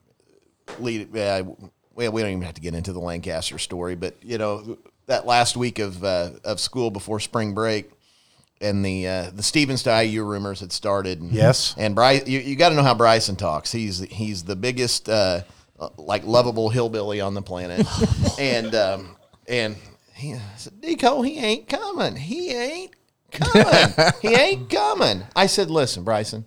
[0.79, 1.15] lead.
[1.15, 1.43] Uh,
[1.93, 5.25] well, we don't even have to get into the Lancaster story, but you know that
[5.25, 7.91] last week of uh, of school before spring break,
[8.61, 11.19] and the uh, the Stevens to IU rumors had started.
[11.19, 11.75] And, Yes.
[11.77, 13.73] and Bryce, you, you got to know how Bryson talks.
[13.73, 15.41] He's he's the biggest uh,
[15.81, 17.85] uh, like lovable hillbilly on the planet,
[18.39, 19.17] and um,
[19.47, 19.75] and
[20.13, 22.15] he said, Deco, he ain't coming.
[22.15, 22.95] He ain't
[23.31, 23.93] coming.
[24.21, 25.23] he ain't coming.
[25.35, 26.45] I said, listen, Bryson.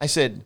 [0.00, 0.44] I said,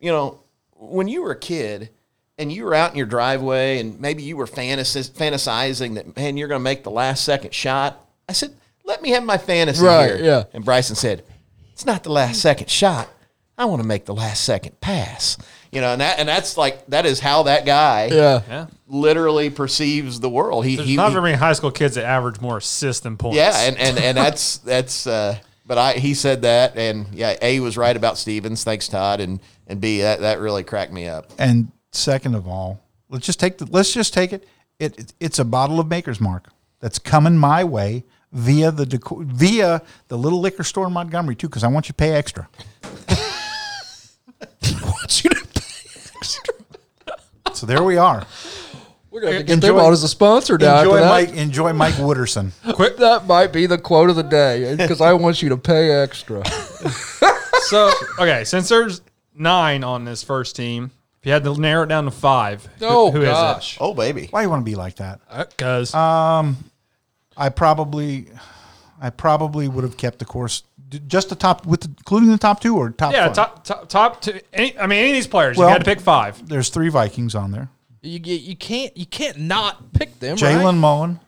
[0.00, 0.40] you know,
[0.76, 1.90] when you were a kid
[2.38, 6.48] and you were out in your driveway and maybe you were fantasizing that, man, you're
[6.48, 8.04] going to make the last second shot.
[8.28, 8.54] I said,
[8.84, 10.24] let me have my fantasy Right, here.
[10.24, 10.44] yeah.
[10.52, 11.22] And Bryson said,
[11.72, 13.08] it's not the last second shot.
[13.56, 15.36] I want to make the last second pass.
[15.72, 18.42] You know, and that and that's like that is how that guy Yeah.
[18.48, 18.66] Yeah.
[18.88, 20.64] literally perceives the world.
[20.64, 23.36] He, There's he, not very many high school kids that average more assists than points.
[23.36, 27.60] yeah, and, and, and that's that's uh but I he said that and yeah, A
[27.60, 31.30] was right about Stevens, thanks Todd, and and B that, that really cracked me up.
[31.38, 34.48] And second of all, let's just take the let's just take it.
[34.80, 36.48] It, it it's a bottle of Maker's Mark
[36.80, 38.02] that's coming my way
[38.32, 41.92] via the deco- via the little liquor store in Montgomery too, because I want you
[41.92, 42.48] to pay extra.
[44.42, 45.39] want you to pay extra.
[47.52, 48.26] So there we are.
[49.10, 50.78] We're going to get Enjoy- them on as a sponsor now.
[50.82, 51.00] enjoy.
[51.00, 51.32] Mike.
[51.32, 52.52] Enjoy Mike Wooderson.
[52.74, 52.96] Quick.
[52.98, 56.42] That might be the quote of the day because I want you to pay extra.
[57.64, 59.00] So okay, since there's
[59.32, 60.90] nine on this first team,
[61.20, 63.76] if you had to narrow it down to five, who- Oh, who is gosh.
[63.80, 64.26] Oh baby.
[64.30, 65.20] Why you want to be like that?
[65.30, 65.94] it?
[65.94, 66.56] Um,
[67.36, 68.26] I probably,
[69.00, 70.66] I probably would have kept the course d-
[71.06, 73.12] just the top with the, including the top two or top.
[73.12, 73.34] yeah, five?
[73.36, 74.40] top top top two.
[74.52, 76.48] Any, I mean, any of these players, Well- you had to pick five.
[76.48, 77.68] There's three Vikings on there.
[78.02, 80.36] You get, you can't you can't not pick them.
[80.36, 80.74] Jalen right?
[80.74, 81.20] Mullen.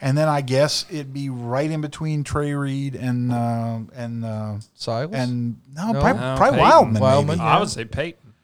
[0.00, 4.54] And then I guess it'd be right in between Trey Reed and uh, and uh,
[4.74, 6.00] Silas and no, No.
[6.00, 7.00] probably, No, probably Wildman.
[7.02, 7.38] Wildman.
[7.38, 7.48] maybe.
[7.48, 8.34] I would say Peyton.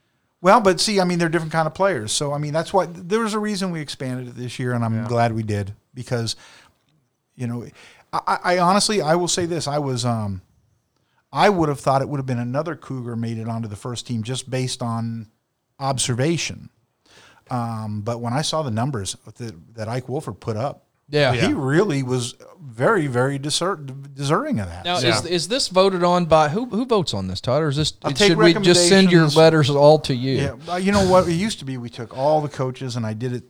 [0.40, 2.12] Well, but see, I mean, they're different kind of players.
[2.12, 4.82] So, I mean, that's why there was a reason we expanded it this year, and
[4.82, 6.34] I'm glad we did because,
[7.36, 7.66] you know,
[8.12, 10.42] I, I honestly, I will say this: I was, um,
[11.32, 14.06] I would have thought it would have been another Cougar made it onto the first
[14.06, 15.28] team just based on
[15.78, 16.70] observation.
[17.50, 21.32] Um, but when I saw the numbers that, that Ike Wolford put up, Yeah.
[21.34, 24.84] he really was very, very deser- deserving of that.
[24.84, 25.18] Now, Yeah.
[25.18, 26.66] is, is this voted on by who?
[26.66, 27.62] Who votes on this, Todd?
[27.62, 27.92] Or is this?
[28.04, 30.54] I'll take should we just send your letters all to you?
[30.66, 31.26] Yeah, you know what?
[31.28, 33.44] It used to be we took all the coaches and I did it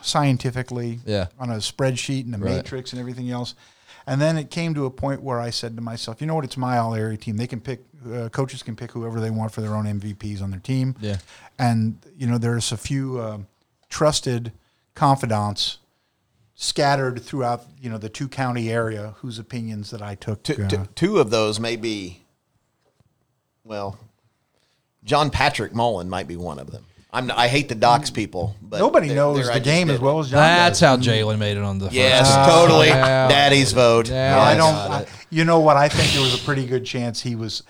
[0.00, 1.26] scientifically Yeah.
[1.38, 2.56] on a spreadsheet and a Right.
[2.56, 3.54] matrix and everything else.
[4.06, 6.44] And then it came to a point where I said to myself, you know what?
[6.44, 7.36] It's my all area team.
[7.36, 7.80] They can pick,
[8.12, 10.96] uh, coaches can pick whoever they want for their own MVPs on their team.
[11.00, 11.18] Yeah.
[11.58, 13.46] And, you know, there's a few um
[13.88, 14.52] trusted
[14.94, 15.78] confidants
[16.54, 20.42] scattered throughout, you know, the two county area whose opinions that I took.
[20.42, 22.22] Two, uh, two- two of those may be,
[23.64, 23.98] well,
[25.04, 26.84] John Patrick Mullen might be one of them.
[27.14, 30.18] I'm, I hate the docs people, but nobody they're- knows they're- the game as well
[30.20, 30.88] as John That's does.
[30.88, 31.88] how Jalen made it on the.
[31.90, 32.50] Yes, first.
[32.50, 32.86] totally.
[32.88, 33.28] Yeah.
[33.28, 34.08] Daddy's vote.
[34.08, 34.40] Yeah.
[34.40, 34.74] I don't.
[34.74, 35.76] I, you know what?
[35.76, 37.62] I think there was a pretty good chance he was.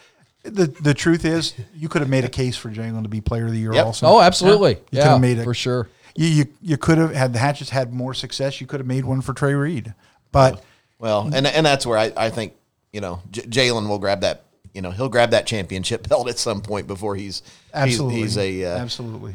[0.44, 3.46] The the truth is, you could have made a case for Jalen to be Player
[3.46, 3.72] of the Year.
[3.74, 3.86] Yep.
[3.86, 4.70] Also, Oh, absolutely.
[4.70, 5.88] You could Yeah, have made it for sure.
[6.14, 8.60] You you, you could have had the Hatchets had more success.
[8.60, 9.94] You could have made one for Trey Reed,
[10.30, 10.62] but
[10.98, 12.54] Well, and and that's where I, I think
[12.92, 14.44] you know J- Jalen will grab that.
[14.74, 17.42] You know, he'll grab that championship belt at some point before he's
[17.74, 19.34] absolutely, He's, he's a uh, absolutely.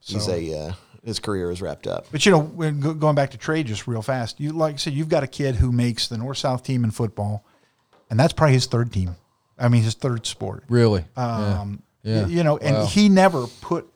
[0.00, 0.72] he's a uh,
[1.04, 2.06] his career is wrapped up.
[2.12, 4.92] But you know, when going back to trade just real fast, you like I said,
[4.92, 7.44] you've got a kid who makes the North South team in football,
[8.10, 9.16] and that's probably his third team.
[9.58, 10.64] I mean, his third sport.
[10.68, 11.04] Really.
[11.16, 12.22] Um, Yeah.
[12.22, 12.86] y- You know, and Wow.
[12.86, 13.86] he never put,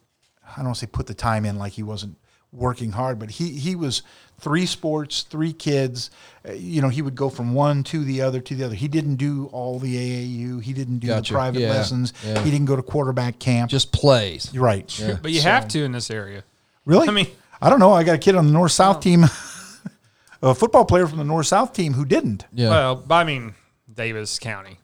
[0.44, 2.16] I don't want to say put the time in like he wasn't
[2.52, 4.02] working hard, but he, he was
[4.40, 6.10] three sports, three kids.
[6.48, 8.74] Uh, you know, he would go from one to the other to the other.
[8.74, 10.62] He didn't do all the AAU.
[10.62, 11.32] He didn't do Gotcha.
[11.32, 11.70] the private Yeah.
[11.70, 12.12] lessons.
[12.24, 12.42] Yeah.
[12.42, 13.70] He didn't go to quarterback camp.
[13.70, 14.48] Just plays.
[14.52, 14.86] You're right.
[15.22, 16.44] But you have to in this area.
[16.84, 17.08] Really?
[17.08, 17.26] I mean-
[17.60, 17.92] I don't know.
[17.92, 19.24] I got a kid on the North South team,
[20.42, 22.46] a football player from the North South team who didn't.
[22.52, 22.70] Yeah.
[22.70, 23.54] Well, but I mean,
[23.92, 24.78] Daviess County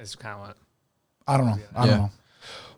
[0.00, 0.56] is kind of what.
[1.28, 1.58] I don't know.
[1.76, 2.10] I don't know.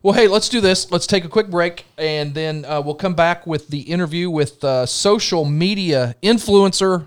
[0.09, 0.91] Well, hey, let's do this.
[0.91, 4.65] Let's take a quick break, and then uh, we'll come back with the interview with
[4.65, 7.07] uh, social media influencer,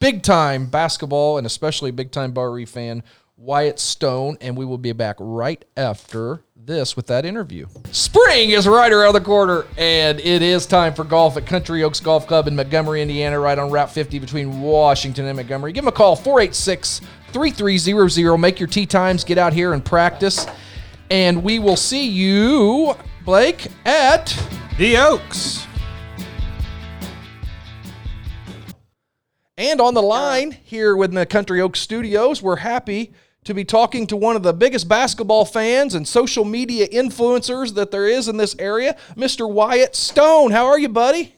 [0.00, 3.02] big time basketball, and especially big time Barr-Reeve fan
[3.36, 7.66] Wyatt Stone, and we will be back right after this with that interview.
[7.90, 12.00] Spring is right around the corner, and it is time for golf at Country Oaks
[12.00, 15.72] Golf Club in Montgomery, Indiana, right on Route 50 between Washington and Montgomery.
[15.72, 18.38] Give them a call, 486 3300.
[18.38, 20.46] Make your tee times, get out here and practice.
[21.10, 22.94] And we will see you,
[23.24, 24.36] Blake, at
[24.76, 25.68] The Oaks.
[29.58, 32.40] and on the line here with the Country Oak Studios.
[32.40, 36.86] We're happy to be talking to one of the biggest basketball fans and social media
[36.86, 39.50] influencers that there is in this area, Mr.
[39.50, 40.52] Wyatt Stone.
[40.52, 41.37] How are you, buddy?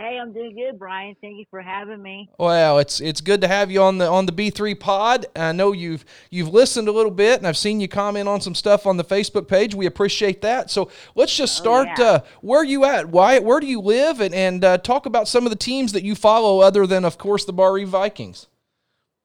[0.00, 1.14] Hey, I'm doing good, Brian.
[1.20, 2.30] Thank you for having me.
[2.38, 5.26] Well, it's it's good to have you on the on the B3 pod.
[5.36, 8.54] I know you've you've listened a little bit, and I've seen you comment on some
[8.54, 9.74] stuff on the Facebook page.
[9.74, 10.70] We appreciate that.
[10.70, 11.88] So let's just start.
[11.98, 12.04] yeah.
[12.04, 13.44] uh, where are you at, Wyatt?
[13.44, 14.22] Where do you live?
[14.22, 17.18] And and uh, talk about some of the teams that you follow, other than of
[17.18, 18.46] course the Barr-Reeve Vikings.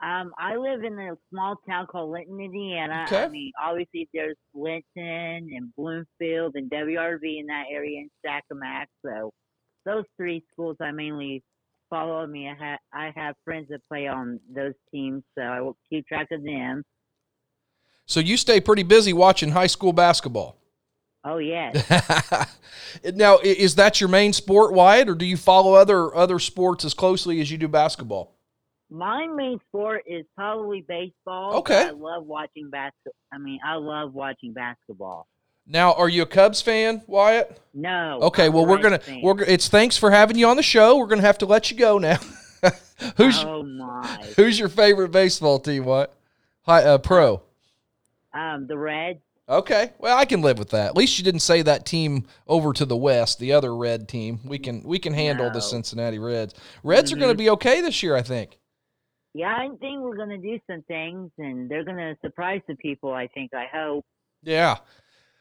[0.04, 3.06] Um, I live in a small town called Linton, Indiana.
[3.08, 3.24] Okay.
[3.24, 4.84] I mean, obviously there's Linton
[5.56, 8.88] and Bloomfield and WRV in that area and Shakamac.
[9.06, 9.32] So
[9.86, 11.44] those three schools I mainly
[11.90, 12.18] follow.
[12.18, 15.78] I mean, I, ha- I have friends that play on those teams, so I will
[15.90, 16.84] keep track of them.
[18.06, 20.58] So you stay pretty busy watching high school basketball.
[21.24, 21.76] Oh, yes.
[23.16, 26.94] now, is that your main sport, Wyatt, or do you follow other other sports as
[26.94, 28.36] closely as you do basketball?
[28.92, 31.56] My main sport is probably baseball.
[31.56, 31.88] Okay.
[31.88, 33.14] I love watching basket.
[33.34, 35.28] I mean, I love watching basketball.
[35.68, 37.60] Now, are you a Cubs fan, Wyatt?
[37.74, 38.20] No.
[38.24, 39.22] Okay, I'm well we're gonna fan.
[39.24, 40.98] we're it's thanks for having you on the show.
[40.98, 42.18] We're gonna have to let you go now.
[43.18, 44.24] who's Oh my.
[44.36, 45.86] who's your favorite baseball team?
[45.86, 46.16] What?
[46.64, 47.42] Hi, uh, pro.
[48.34, 49.20] Um, the Reds.
[49.48, 50.88] Okay, well I can live with that.
[50.88, 54.40] At least you didn't say that team over to the west, the other red team.
[54.46, 56.54] We can we can handle the Cincinnati Reds.
[56.84, 58.58] Reds are going to be okay this year, I think.
[59.34, 63.12] Yeah, I think we're gonna do some things, and they're gonna surprise the people.
[63.12, 63.54] I think.
[63.54, 64.06] I hope.
[64.44, 64.78] Yeah.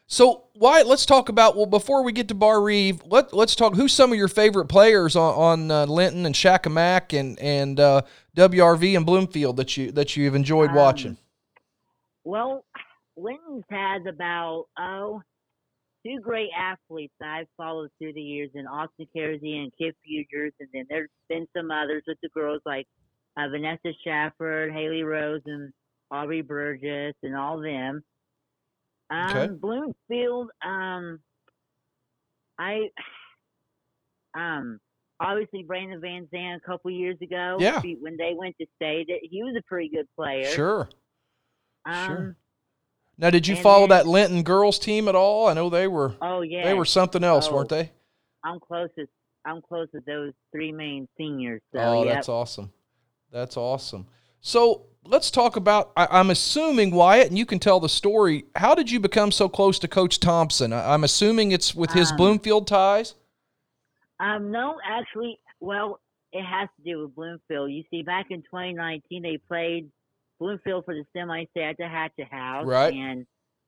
[0.07, 0.83] So why?
[0.83, 3.03] let's talk about well before we get to Barr-Reeve.
[3.07, 3.75] Let let's talk.
[3.75, 8.03] Who's some of your favorite players on, on uh, Linton and Shakamac and and uh,
[8.37, 11.17] WRV and Bloomfield that you that you've enjoyed Um, watching?
[12.23, 12.65] Well,
[13.17, 15.23] Linton's has about oh
[16.05, 20.53] two great athletes that I've followed through the years, in Austin Kersey and Kip Fugers,
[20.61, 22.87] and then there's been some others with the girls like
[23.39, 25.73] uh, Vanessa Shafford, Haley Rose, and
[26.11, 28.05] Aubrey Burgess, and all them.
[29.11, 29.47] Um, Okay.
[29.53, 31.21] Bloomfield, um,
[32.59, 32.89] I
[34.35, 34.81] um
[35.21, 37.57] obviously Brandon Van Zandt a couple years ago.
[37.61, 37.81] Yeah.
[38.01, 40.47] When they went to state, he was a pretty good player.
[40.47, 40.89] Sure.
[41.87, 42.37] Um, sure.
[43.17, 45.47] Now, did you follow then- that Linton girls team at all?
[45.47, 46.65] I know they were Oh yeah.
[46.65, 47.93] they were something else, Oh, weren't they?
[48.43, 49.09] I'm close with
[49.47, 51.61] I'm close with those three main seniors.
[51.73, 52.15] So oh, yep.
[52.15, 52.73] that's awesome.
[53.31, 54.07] That's awesome.
[54.41, 55.93] So let's talk about.
[55.97, 58.45] I, I'm assuming Wyatt, and you can tell the story.
[58.57, 60.73] How did you become so close to Coach Thompson?
[60.73, 63.15] I, I'm assuming it's with his Um, Bloomfield ties.
[64.21, 66.01] Um, no, actually, well,
[66.33, 67.71] it has to do with Bloomfield.
[67.71, 69.91] You see, back in 2019, they played
[70.41, 72.93] Bloomfield for the semi-state at the Hatchet House, Right.
[72.93, 73.27] And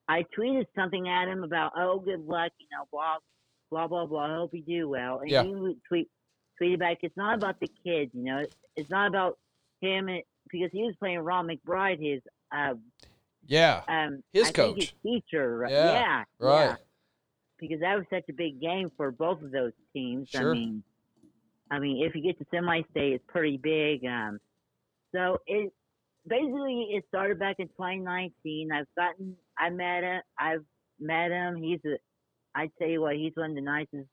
[0.09, 3.16] I tweeted something at him about, "Oh, good luck," you know, blah,
[3.70, 4.32] blah, blah, blah.
[4.32, 5.18] I hope you do well.
[5.20, 5.43] And Yeah.
[5.43, 6.09] he tweet
[6.61, 8.47] tweeted back, "It's not about the kids, you know.
[8.76, 9.39] It's not about
[9.80, 12.23] him and, because he was playing Ron McBride, his
[12.53, 12.75] uh,
[13.47, 13.83] Yeah.
[13.89, 14.95] um, His I think his coach.
[15.03, 15.59] teacher.
[15.59, 15.73] right?
[15.73, 16.65] Yeah, yeah, right.
[16.65, 16.77] yeah.
[17.59, 20.29] Because that was such a big game for both of those teams.
[20.29, 20.51] Sure.
[20.51, 20.83] I mean,
[21.71, 24.05] I mean, if you get to semi-state, it's pretty big.
[24.05, 24.39] Um,
[25.15, 25.73] so it
[26.27, 28.71] basically it started back in 2019.
[28.73, 30.65] I've gotten, I met him, I've
[31.01, 31.57] met him.
[31.57, 31.97] He's a,
[32.55, 34.07] I tell you what, he's one of the nicest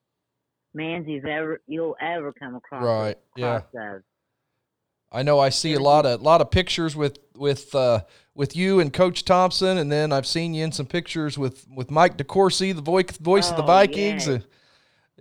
[0.73, 2.83] mans you've ever you'll ever come across.
[2.83, 3.57] Right, yeah.
[3.57, 4.01] of.
[5.13, 8.01] I know I see a lot of lot of pictures with with uh,
[8.35, 11.91] with you and Coach Thompson, and then I've seen you in some pictures with with
[11.91, 14.27] Mike DeCourcy, the voice voice of the Oh, Vikings.
[14.27, 14.39] yeah.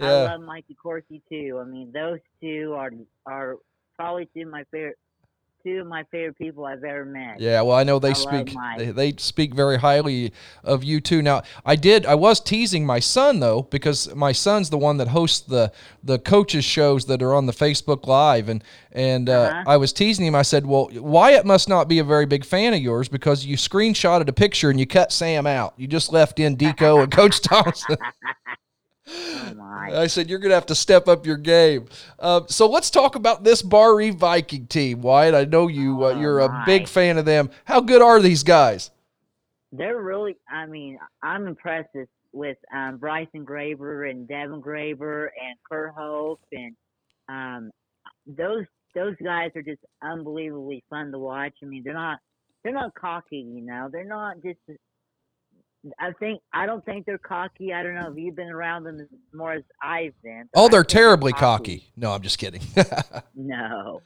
[0.01, 1.59] Uh, I love Mike DeCourcy too.
[1.61, 2.91] I mean, those two are
[3.27, 3.57] are
[3.97, 4.99] probably two of my favorite
[5.65, 7.41] two of my favorite people I've ever met.
[7.41, 7.61] yeah.
[7.63, 10.33] Well, I know they I speak they, they speak very highly
[10.65, 11.23] of you too.
[11.23, 15.09] Now, I did I was teasing my son though because my son's the one that
[15.09, 19.65] hosts the the coaches shows that are on the Facebook Live, and and uh, Uh-huh.
[19.67, 20.35] I was teasing him.
[20.35, 23.57] I said, "Well, Wyatt must not be a very big fan of yours because you
[23.57, 25.75] screenshotted a picture and you cut Sam out.
[25.77, 27.97] You just left in Deco and Coach Thompson."
[29.13, 30.01] Oh.
[30.01, 31.87] I said, you're going to have to step up your game.
[32.19, 35.35] Uh, so let's talk about this Barr-Reeve Viking team, Wyatt.
[35.35, 37.51] I know you, uh, Oh, you're a big fan of them.
[37.65, 38.91] How good are these guys?
[39.73, 45.57] They're really I mean, I'm impressed with, with um Bryson Graber and Devin Graber and
[45.71, 46.77] Kurt Hope and
[47.29, 47.71] um
[48.27, 51.55] those those guys are just unbelievably fun to watch.
[51.63, 52.19] I mean, they're not
[52.63, 53.89] they're not cocky, you know.
[53.91, 54.59] They're not just
[55.99, 57.73] I think I don't think they're cocky.
[57.73, 60.49] I don't know if you've been around them as more as I've been.
[60.55, 61.91] Oh, they're terribly cocky.
[61.97, 62.63] No, I'm just kidding.
[63.35, 64.03] No,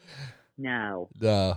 [0.56, 1.08] no.
[1.22, 1.54] uh,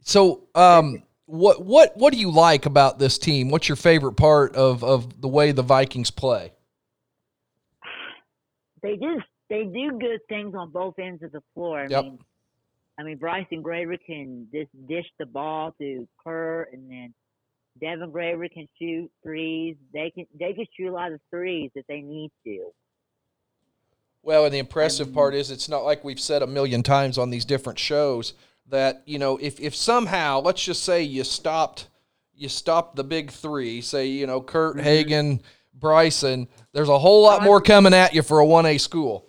[0.00, 3.50] so, um, what what what do you like about this team?
[3.50, 6.52] What's your favorite part of of the way the Vikings play?
[8.82, 11.80] They just they do good things on both ends of the floor.
[11.80, 12.04] I Yep.
[12.04, 12.18] mean,
[12.98, 17.14] I mean Bryson Graber can just dish the ball to Kerr, and then
[17.80, 19.76] Devin Graber can shoot threes.
[19.92, 22.70] They can they can shoot a lot of threes if they need to.
[24.22, 27.30] Well, and the impressive part is it's not like we've said a million times on
[27.30, 28.34] these different shows
[28.68, 31.88] that, you know, if, if somehow, let's just say you stopped
[32.34, 34.84] you stopped the big three, say, you know, Kurt mm-hmm.
[34.84, 35.42] Hagen,
[35.74, 39.26] Bryson, there's a whole lot more coming at you for a 1A school.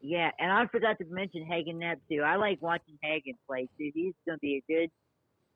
[0.00, 2.22] Yeah, and I forgot to mention Hagen Knapp too.
[2.22, 3.90] I like watching Hagen play too.
[3.94, 4.90] He's going to be a good.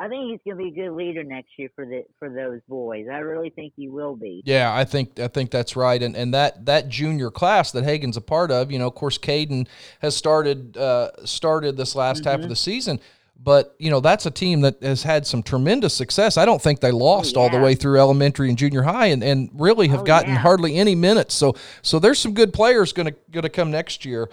[0.00, 2.60] I think he's going to be a good leader next year for the for those
[2.68, 3.06] boys.
[3.10, 4.42] I really think he will be.
[4.44, 8.16] Yeah, I think I think that's right, and and that that junior class that Hagen's
[8.16, 9.68] a part of, you know, of course, Caden
[10.00, 12.98] has started uh, started this last half of the season,
[13.38, 16.36] but you know that's a team that has had some tremendous success.
[16.36, 19.48] I don't think they lost all the way through elementary and junior high, and, and
[19.54, 20.38] really have Oh, gotten yeah.
[20.40, 21.34] hardly any minutes.
[21.34, 24.28] So so there's some good players going to going to come next year.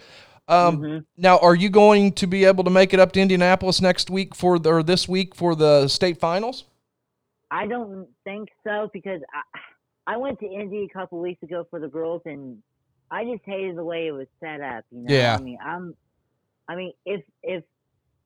[0.51, 1.05] Um, Mhm.
[1.15, 4.35] Now, are you going to be able to make it up to Indianapolis next week
[4.35, 6.65] for the, or this week for the state finals?
[7.49, 11.79] I don't think so because I I went to Indy a couple weeks ago for
[11.79, 12.61] the girls and
[13.11, 14.83] I just hated the way it was set up.
[14.91, 15.35] You know, Yeah.
[15.39, 15.95] I mean, I'm,
[16.67, 17.63] I mean, if if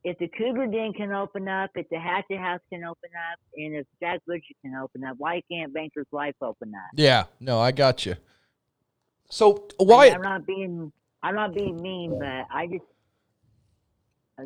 [0.03, 3.75] if the Cougar Den can open up, if the Hatchet House can open up, and
[3.75, 6.91] if Jack Butcher can open up, why can't Banker's Life open up?
[6.93, 8.15] Yeah, no, I got you.
[9.29, 10.07] So I mean, why?
[10.09, 10.91] I'm not being
[11.25, 12.83] I'm not being mean, but I just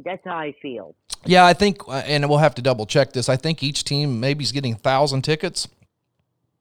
[0.05, 0.95] that's how I feel.
[1.25, 3.27] Yeah, I think, uh, and we'll have to double check this.
[3.27, 5.67] I think each team maybe is getting thousand tickets,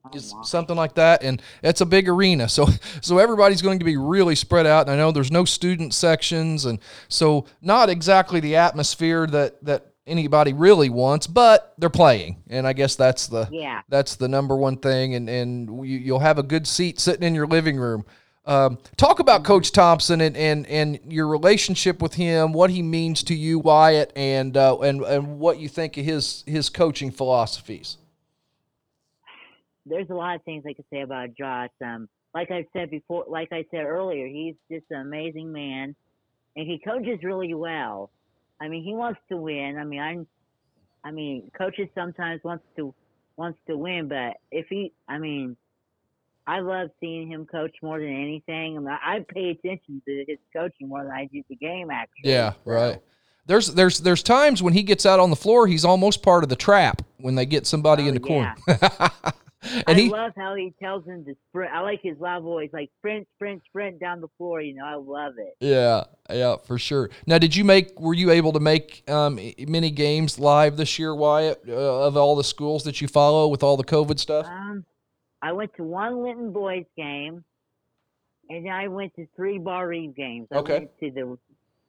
[0.05, 0.43] Oh, my.
[0.43, 2.49] something like that, and it's a big arena.
[2.49, 2.67] So,
[3.03, 4.83] so everybody's going to be really spread out.
[4.87, 9.87] And I know there's no student sections, and so not exactly the atmosphere that that
[10.07, 13.83] anybody really wants, but they're playing, and I guess that's the Yeah.
[13.91, 17.35] that's the number one thing, and and you, you'll have a good seat sitting in
[17.35, 18.05] your living room.
[18.49, 23.23] Um, talk about Coach Thompson and, and and your relationship with him, what he means
[23.25, 27.99] to you, Wyatt, and uh, and and what you think of his his coaching philosophies.
[29.85, 31.69] there's a lot of things I could say about Josh.
[31.85, 35.95] Um, like I said before, like I said earlier, he's just an amazing man,
[36.57, 38.11] and he coaches really well.
[38.61, 39.77] I mean, he wants to win.
[39.79, 40.27] I mean, I'm,
[41.05, 42.95] I mean, coaches sometimes wants to
[43.37, 45.57] wants to win, but if he, I mean,
[46.49, 48.87] I love seeing him coach more than anything.
[48.89, 51.91] I, pay attention to his coaching more than I do the game.
[51.91, 52.99] Actually, Yeah, right.
[53.47, 56.49] There's there's there's times when he gets out on the floor, he's almost part of
[56.51, 58.55] the trap when they get somebody Oh, in the corner.
[58.69, 61.73] I and he love how he tells him to sprint.
[61.73, 64.61] I like his loud voice, like sprint, sprint, sprint down the floor.
[64.61, 65.57] You know, I love it.
[65.61, 67.11] Yeah, yeah, for sure.
[67.27, 67.99] Now, did you make?
[68.01, 72.37] Were you able to make um, many games live this year, Wyatt, uh, of all
[72.37, 74.47] the schools that you follow with all the COVID stuff?
[74.47, 74.85] Um,
[75.43, 77.45] I went to one Linton boys game,
[78.49, 80.49] and I went to three Barr-Reeve games.
[80.53, 80.79] I Okay.
[80.79, 81.39] went to the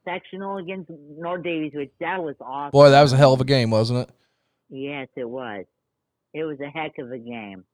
[0.05, 2.71] sectional against North Daviess, which that was awesome.
[2.71, 4.15] Boy, that was a hell of a game, wasn't it?
[4.69, 5.65] Yes, it was.
[6.33, 7.65] It was a heck of a game.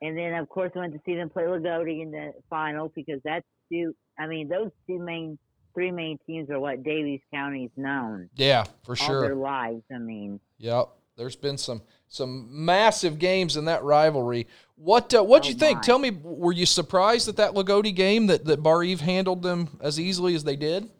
[0.00, 3.20] And then, of course, I went to see them play Loogootee in the final because
[3.24, 3.94] that's two.
[4.18, 5.38] I mean, those two main,
[5.74, 9.34] three main teams are what Daviess County's known Yeah, for all their sure.
[9.36, 9.82] lives.
[9.94, 10.88] I mean, Yep.
[11.16, 11.82] There's been some
[12.12, 14.46] some massive games in that rivalry.
[14.76, 15.76] What uh, what'd Oh, you think?
[15.78, 15.82] my.
[15.82, 19.98] Tell me, were you surprised at that Loogootee game that that Barr-Reeve handled them as
[19.98, 20.90] easily as they did?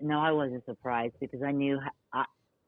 [0.00, 1.78] no, I wasn't surprised because I knew.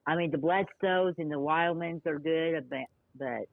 [0.07, 2.81] I mean, the Bledsoes and the Wildmans are good, but
[3.19, 3.47] but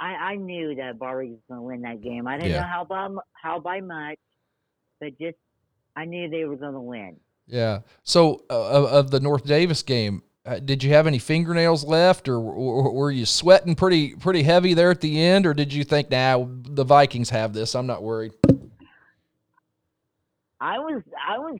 [0.00, 2.26] I I knew that Barr-Reeve was going to win that game.
[2.26, 2.60] I didn't Yeah.
[2.60, 3.08] know how by
[3.40, 4.18] how by much,
[5.00, 5.36] but just
[5.96, 7.16] I knew they were going to win.
[7.46, 7.80] Yeah.
[8.02, 12.36] So uh, of the North Daviess game, uh, did you have any fingernails left, or,
[12.36, 16.10] or were you sweating pretty pretty heavy there at the end, or did you think,
[16.10, 17.74] nah, the Vikings have this?
[17.74, 18.32] I'm not worried.
[20.60, 21.58] I was, I was,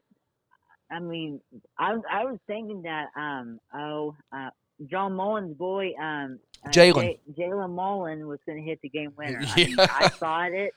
[0.91, 1.41] I mean,
[1.78, 4.51] I, I was thinking that, um, oh, uh,
[4.89, 7.18] John Mullen's boy, um, uh, Jalen.
[7.37, 9.41] J- Jalen Mullen was going to hit the game winner.
[9.47, 10.72] I, mean, I thought it.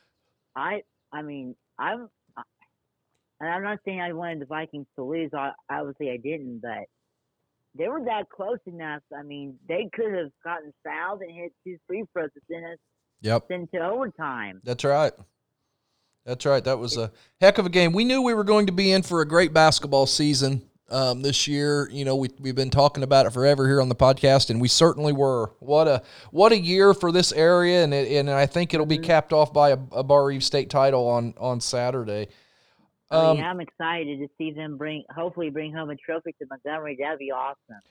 [0.55, 0.81] I,
[1.11, 2.09] I mean, I'm,
[3.39, 5.31] and I'm not saying I wanted the Vikings to lose.
[5.33, 6.85] I, obviously, I didn't, but
[7.77, 9.01] they were that close enough.
[9.17, 12.77] I mean, they could have gotten fouled and hit two free throws to send us
[13.21, 13.49] Yep.
[13.49, 14.61] into overtime.
[14.63, 15.13] That's right.
[16.25, 16.63] That's right.
[16.63, 17.93] That was a heck of a game.
[17.93, 21.47] We knew we were going to be in for a great basketball season um, this
[21.47, 21.87] year.
[21.91, 24.67] You know, we we've been talking about it forever here on the podcast, and we
[24.67, 25.53] certainly were.
[25.59, 26.01] What a
[26.31, 29.53] what a year for this area, and it, and I think it'll be capped off
[29.53, 32.27] by a, a Barr-Reeve state title on on Saturday.
[33.15, 36.97] Um, I'm excited to see them bring, hopefully, bring home a trophy to Montgomery.
[36.99, 37.81] That'd be awesome.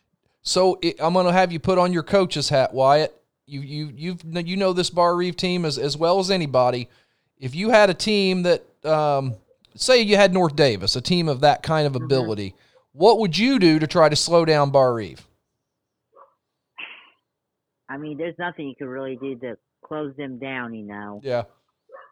[0.42, 3.14] So it, I'm going to have you put on your coach's hat, Wyatt.
[3.46, 6.88] You you you've you know this Barr-Reeve team as as well as anybody.
[7.38, 9.34] If you had a team that, um,
[9.74, 12.54] say, you had North Daviess, a team of that kind of ability,
[12.92, 15.26] what would you do to try to slow down Barr-Reeve?
[17.88, 21.20] I mean, there's nothing you can really do to close them down, you know.
[21.22, 21.42] Yeah,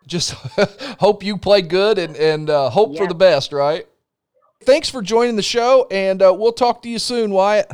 [0.07, 0.33] just
[1.01, 3.87] hope you play good and and uh, hope for the best, right?
[4.63, 7.71] Thanks for joining the show, and uh, we'll talk to you soon, Wyatt.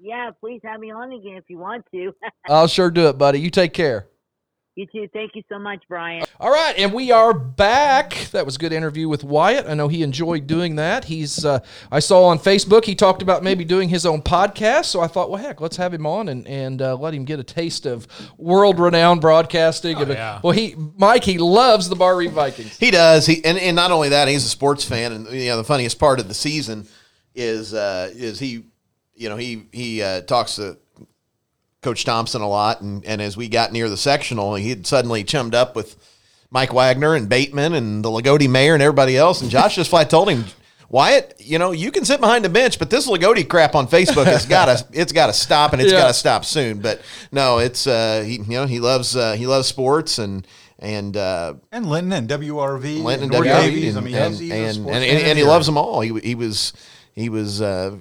[0.00, 2.14] Yeah, please have me on again if you want to.
[2.48, 3.40] I'll sure do it, buddy.
[3.40, 4.08] You take care.
[4.76, 5.08] You too.
[5.12, 6.24] Thank you so much, Brian.
[6.40, 8.26] All right, and we are back.
[8.32, 9.66] That was a good interview with Wyatt.
[9.68, 11.04] I know he enjoyed doing that.
[11.04, 11.60] He's uh,
[11.92, 14.86] I saw on Facebook he talked about maybe doing his own podcast.
[14.86, 17.38] So I thought, well, heck, let's have him on and and uh, let him get
[17.38, 19.96] a taste of world renowned broadcasting.
[19.96, 20.40] and, yeah.
[20.42, 22.76] Well, he Mike he loves the Barr-Reeve Vikings.
[22.76, 23.26] He does.
[23.26, 25.12] He and, and not only that, he's a sports fan.
[25.12, 26.88] And you know, the funniest part of the season
[27.36, 28.64] is uh, is he,
[29.14, 30.78] you know, he he uh, talks to
[31.84, 35.22] Coach Thompson a lot, and and as we got near the sectional, he had suddenly
[35.22, 35.96] chummed up with
[36.50, 39.40] Mike Wagner and Bateman and the Loogootee mayor and everybody else.
[39.42, 40.44] And Josh just flat told him.
[40.90, 44.26] Wyatt, you know, you can sit behind the bench, but this Loogootee crap on Facebook
[44.26, 46.00] has got to it's got to stop and it's Yeah.
[46.02, 46.78] got to stop soon.
[46.80, 47.00] But
[47.32, 50.46] no, it's uh, he you know he loves uh, he loves sports and
[50.78, 53.02] and uh, And Linton and WRV.
[53.02, 53.88] Linton and North WRV, Daviess.
[53.88, 56.00] and, I mean, and, he's, he's a and, and, and he loves them all.
[56.00, 56.72] He, he was
[57.12, 57.96] he was uh,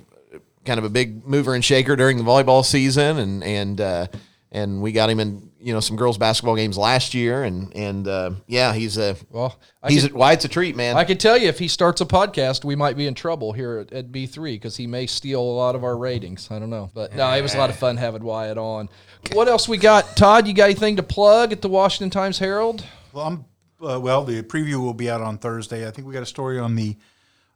[0.66, 4.08] kind of a big mover and shaker during the volleyball season, and and uh,
[4.52, 8.08] and we got him in you know some girls basketball games last year, and and
[8.08, 10.98] uh, yeah, he's a Well, I he's could, a, why it's a treat, man.
[10.98, 13.80] I can tell you if he starts a podcast, we might be in trouble here
[13.80, 16.50] at, at B three because he may steal a lot of our ratings.
[16.52, 18.90] I don't know, but no, it was a lot of fun having Wyatt on.
[19.32, 20.48] What else we got, Todd?
[20.48, 22.86] You got anything to plug at the Washington Times Herald?
[23.14, 23.46] Well, I'm,
[23.82, 25.88] uh, well, the preview will be out on Thursday.
[25.88, 26.98] I think we got a story on the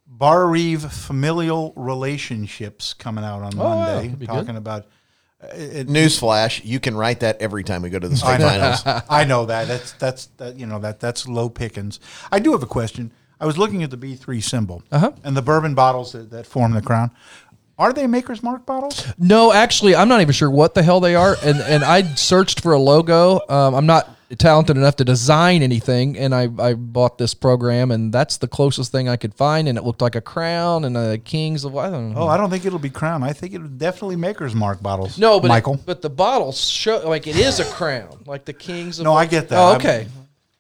[0.08, 3.58] Barr-Reeve familial relationships coming out on Oh.
[3.64, 4.34] Monday, That'd be good.
[4.34, 4.86] talking about.
[5.44, 8.82] Uh, it, Newsflash: You can write that every time we go to the state finals.
[9.10, 9.68] I know that.
[9.68, 10.56] That's that's that.
[10.58, 12.00] You know that that's low pickings.
[12.32, 13.12] I do have a question.
[13.40, 15.12] I was looking at the B three symbol Uh-huh.
[15.24, 17.12] and the bourbon bottles that, that form the crown.
[17.78, 19.06] Are they Maker's Mark bottles?
[19.20, 21.36] No, actually, I'm not even sure what the hell they are.
[21.44, 23.40] And and I searched for a logo.
[23.50, 24.10] Um, I'm not
[24.40, 28.92] talented enough to design anything, and I, I bought this program, and that's the closest
[28.92, 29.70] thing I could find.
[29.70, 32.22] And it looked like a crown and a kings of I don't know.
[32.22, 33.22] Oh, I don't think it'll be Crown.
[33.22, 35.20] I think it'll definitely Maker's Mark bottles.
[35.20, 35.76] no, but Michael.
[35.76, 39.04] It, but the bottles show like it is a crown, like the kings of.
[39.06, 39.60] No, I get that.
[39.60, 40.08] Oh, I'm- okay.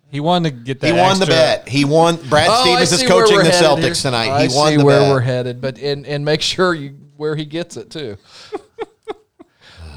[0.09, 0.87] He wanted to get that.
[0.87, 1.67] He won the bet.
[1.67, 2.15] He won.
[2.29, 3.93] Brad Oh, Stevens is coaching the Celtics here.
[3.93, 4.29] tonight.
[4.29, 5.09] I he won see the where bet.
[5.11, 8.17] we're headed, but and and make sure you where he gets it too.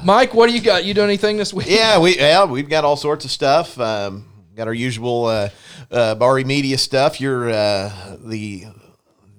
[0.03, 0.83] Mike, what do you got?
[0.83, 1.67] You do anything this week?
[1.69, 3.79] Yeah, we yeah we've got all sorts of stuff.
[3.79, 5.49] Um, got our usual uh,
[5.91, 7.21] uh, Bari Media stuff.
[7.21, 8.65] Your uh, the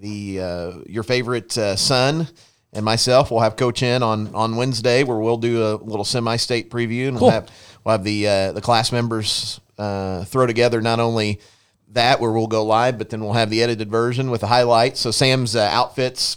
[0.01, 2.29] the uh, your favorite uh, son
[2.73, 6.71] and myself will have coach in on on Wednesday where we'll do a little semi-state
[6.71, 7.27] preview and Cool.
[7.29, 7.49] we'll have
[7.85, 11.41] we'll have the uh, the class members uh, throw together not only
[11.89, 15.01] that where we'll go live, but then we'll have the edited version with the highlights.
[15.01, 16.37] So Sam's uh, outfits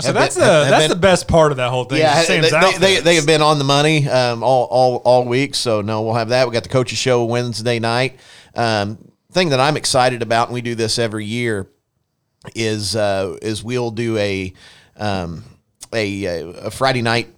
[0.00, 1.98] So that's been- the have- have that's been- the best part of that whole thing.
[1.98, 5.54] Yeah, they, they, they, they have been on the money um, all, all all week.
[5.54, 6.46] So no, we'll have that.
[6.46, 8.18] We got the coaches show Wednesday night.
[8.54, 8.98] Um,
[9.32, 11.68] thing that I'm excited about, and we do this every year,
[12.54, 14.52] is uh, is we'll do a
[14.98, 15.44] um,
[15.92, 17.28] a a Friday night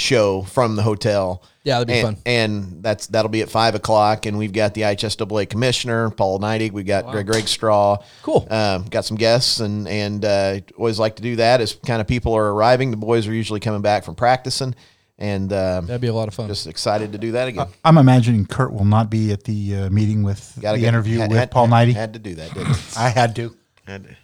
[0.00, 1.42] show from the hotel.
[1.62, 2.22] Yeah, that'd be and, fun.
[2.24, 4.24] And that's that'll be at five o'clock.
[4.26, 6.72] And we've got the IHSAA commissioner Paul Neidig.
[6.72, 7.98] We've got Greg, Greg Straw.
[8.22, 8.46] Cool.
[8.50, 12.06] Um, got some guests, and and uh, always like to do that as kind of
[12.06, 12.90] people are arriving.
[12.90, 14.74] The boys are usually coming back from practicing,
[15.18, 16.48] and um, That'd be a lot of fun.
[16.48, 17.66] just excited to do that again.
[17.84, 21.18] I'm imagining Kurt will not be at the uh, meeting with Gotta the get- interview
[21.18, 21.92] had- with had- Paul had, Knighty.
[21.94, 22.82] Had to do that, didn't he?
[22.96, 23.54] I had to.
[23.86, 24.16] Had to.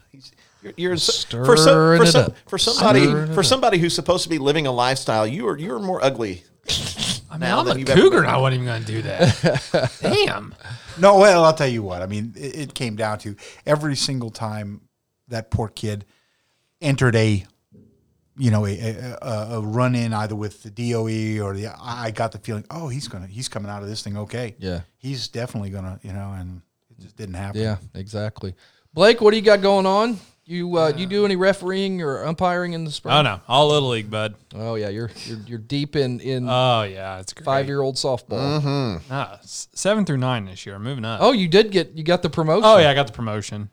[0.66, 4.28] He's, you're, you're Stirring for, some, for, some, for somebody for somebody who's supposed to
[4.28, 5.26] be living a lifestyle.
[5.26, 6.42] You are you are more ugly.
[7.30, 8.18] I mean, now I'm a you've ever cougar.
[8.22, 9.92] and I wasn't even going to do that.
[10.00, 10.54] Damn.
[10.98, 12.00] No, well, I'll tell you what.
[12.02, 13.36] I mean, it, it came down to
[13.66, 14.80] every single time
[15.28, 16.04] that poor kid
[16.80, 17.44] entered a,
[18.38, 21.66] you know, a, a, a- a run in either with the DOE or the.
[21.78, 24.54] I I got the feeling, oh, he's gonna, he's coming out of this thing okay.
[24.58, 24.80] Yeah.
[24.96, 27.60] he's definitely gonna, you know, and it just didn't happen.
[27.60, 28.54] Yeah, exactly.
[28.94, 30.18] Blake, what do you got going on?
[30.48, 33.12] You uh, you do any refereeing or umpiring in the spring?
[33.14, 34.36] Oh no, all little league, bud.
[34.54, 37.44] Oh yeah, you're you're, you're deep in in Oh yeah, it's great.
[37.44, 39.00] five year old softball.
[39.10, 40.78] Nah, s- seven through nine this year.
[40.78, 41.18] Moving up.
[41.20, 42.62] Oh, you did get you got the promotion.
[42.64, 43.70] Oh yeah, I got the promotion.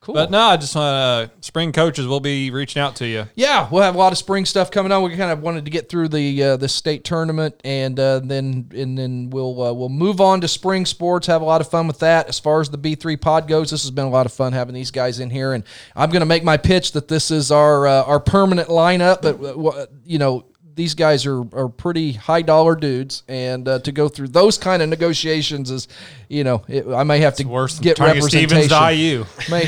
[0.00, 0.14] Cool.
[0.14, 3.26] But no, I just want uh, spring coaches will be reaching out to you.
[3.34, 5.02] Yeah, we'll have a lot of spring stuff coming on.
[5.02, 8.68] We kind of wanted to get through the uh, the state tournament, and uh, then
[8.74, 11.26] and then we'll uh, we'll move on to spring sports.
[11.26, 12.28] Have a lot of fun with that.
[12.28, 14.52] As far as the B three pod goes, this has been a lot of fun
[14.52, 17.50] having these guys in here, and I'm going to make my pitch that this is
[17.50, 19.22] our uh, our permanent lineup.
[19.22, 20.46] But uh, you know.
[20.74, 24.82] These guys are, are pretty high dollar dudes, and uh, to go through those kind
[24.82, 25.88] of negotiations is,
[26.28, 28.48] you know, it, I may have to Worse get trying representation.
[28.48, 29.24] Stevens to IU.
[29.50, 29.64] May,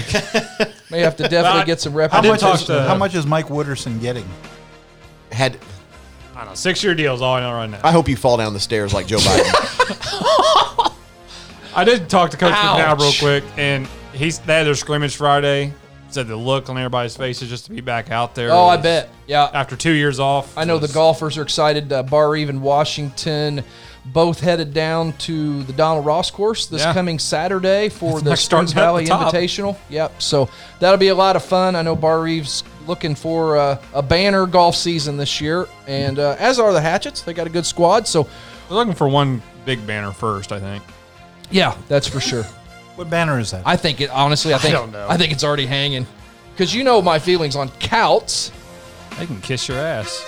[0.91, 2.39] may have to definitely get some How much, representation.
[2.39, 4.25] talk is, to- how much is Mike Wooderson getting?
[5.33, 5.59] Had
[6.35, 6.55] I don't know.
[6.55, 7.81] Six year deals, all I know right now.
[7.85, 10.93] I hope you fall down the stairs like Joe Biden.
[11.75, 13.01] I did talk to Coach McNow Ouch.
[13.01, 15.73] real quick, and he's they had their scrimmage Friday.
[16.13, 18.51] Said the look on everybody's faces just to be back out there.
[18.53, 19.09] Oh, I bet.
[19.27, 21.91] Yeah, After two years off, I know the golfers are excited.
[21.93, 23.65] Uh, Barr-Reeve and Washington
[24.05, 26.93] both headed down to the Donald Ross course this Yeah.
[26.93, 29.07] coming Saturday for It's the Springs at the Valley.
[29.07, 29.77] Invitational.
[29.89, 30.21] Yep.
[30.21, 30.51] So
[30.81, 31.77] that'll be a lot of fun.
[31.77, 36.59] I know Barr-Reeve's looking for uh, a banner golf season this year, and uh, as
[36.59, 37.23] are the Hatchets.
[37.23, 38.07] They got a good squad.
[38.09, 38.25] So
[38.69, 40.51] They're looking for one big banner first.
[40.53, 40.83] I think.
[41.51, 42.45] yeah, that's for sure.
[42.97, 43.63] What banner is that?
[43.67, 44.53] I think it honestly.
[44.55, 45.07] I think don't know.
[45.09, 46.07] I think it's already hanging
[46.53, 48.51] because you know my feelings on Kouts.
[49.19, 50.25] They can kiss your ass.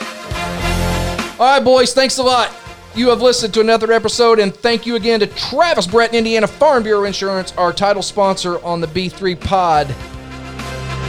[1.39, 2.55] All right, boys, thanks a lot.
[2.95, 6.47] You have listened to another episode, and thank you again to Travis Brett and Indiana
[6.47, 9.89] Farm Bureau Insurance, our title sponsor on the B3 Pod.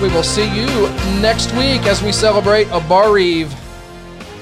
[0.01, 0.65] We will see you
[1.21, 3.53] next week as we celebrate a Barr-Reeve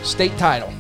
[0.03, 0.73] state title.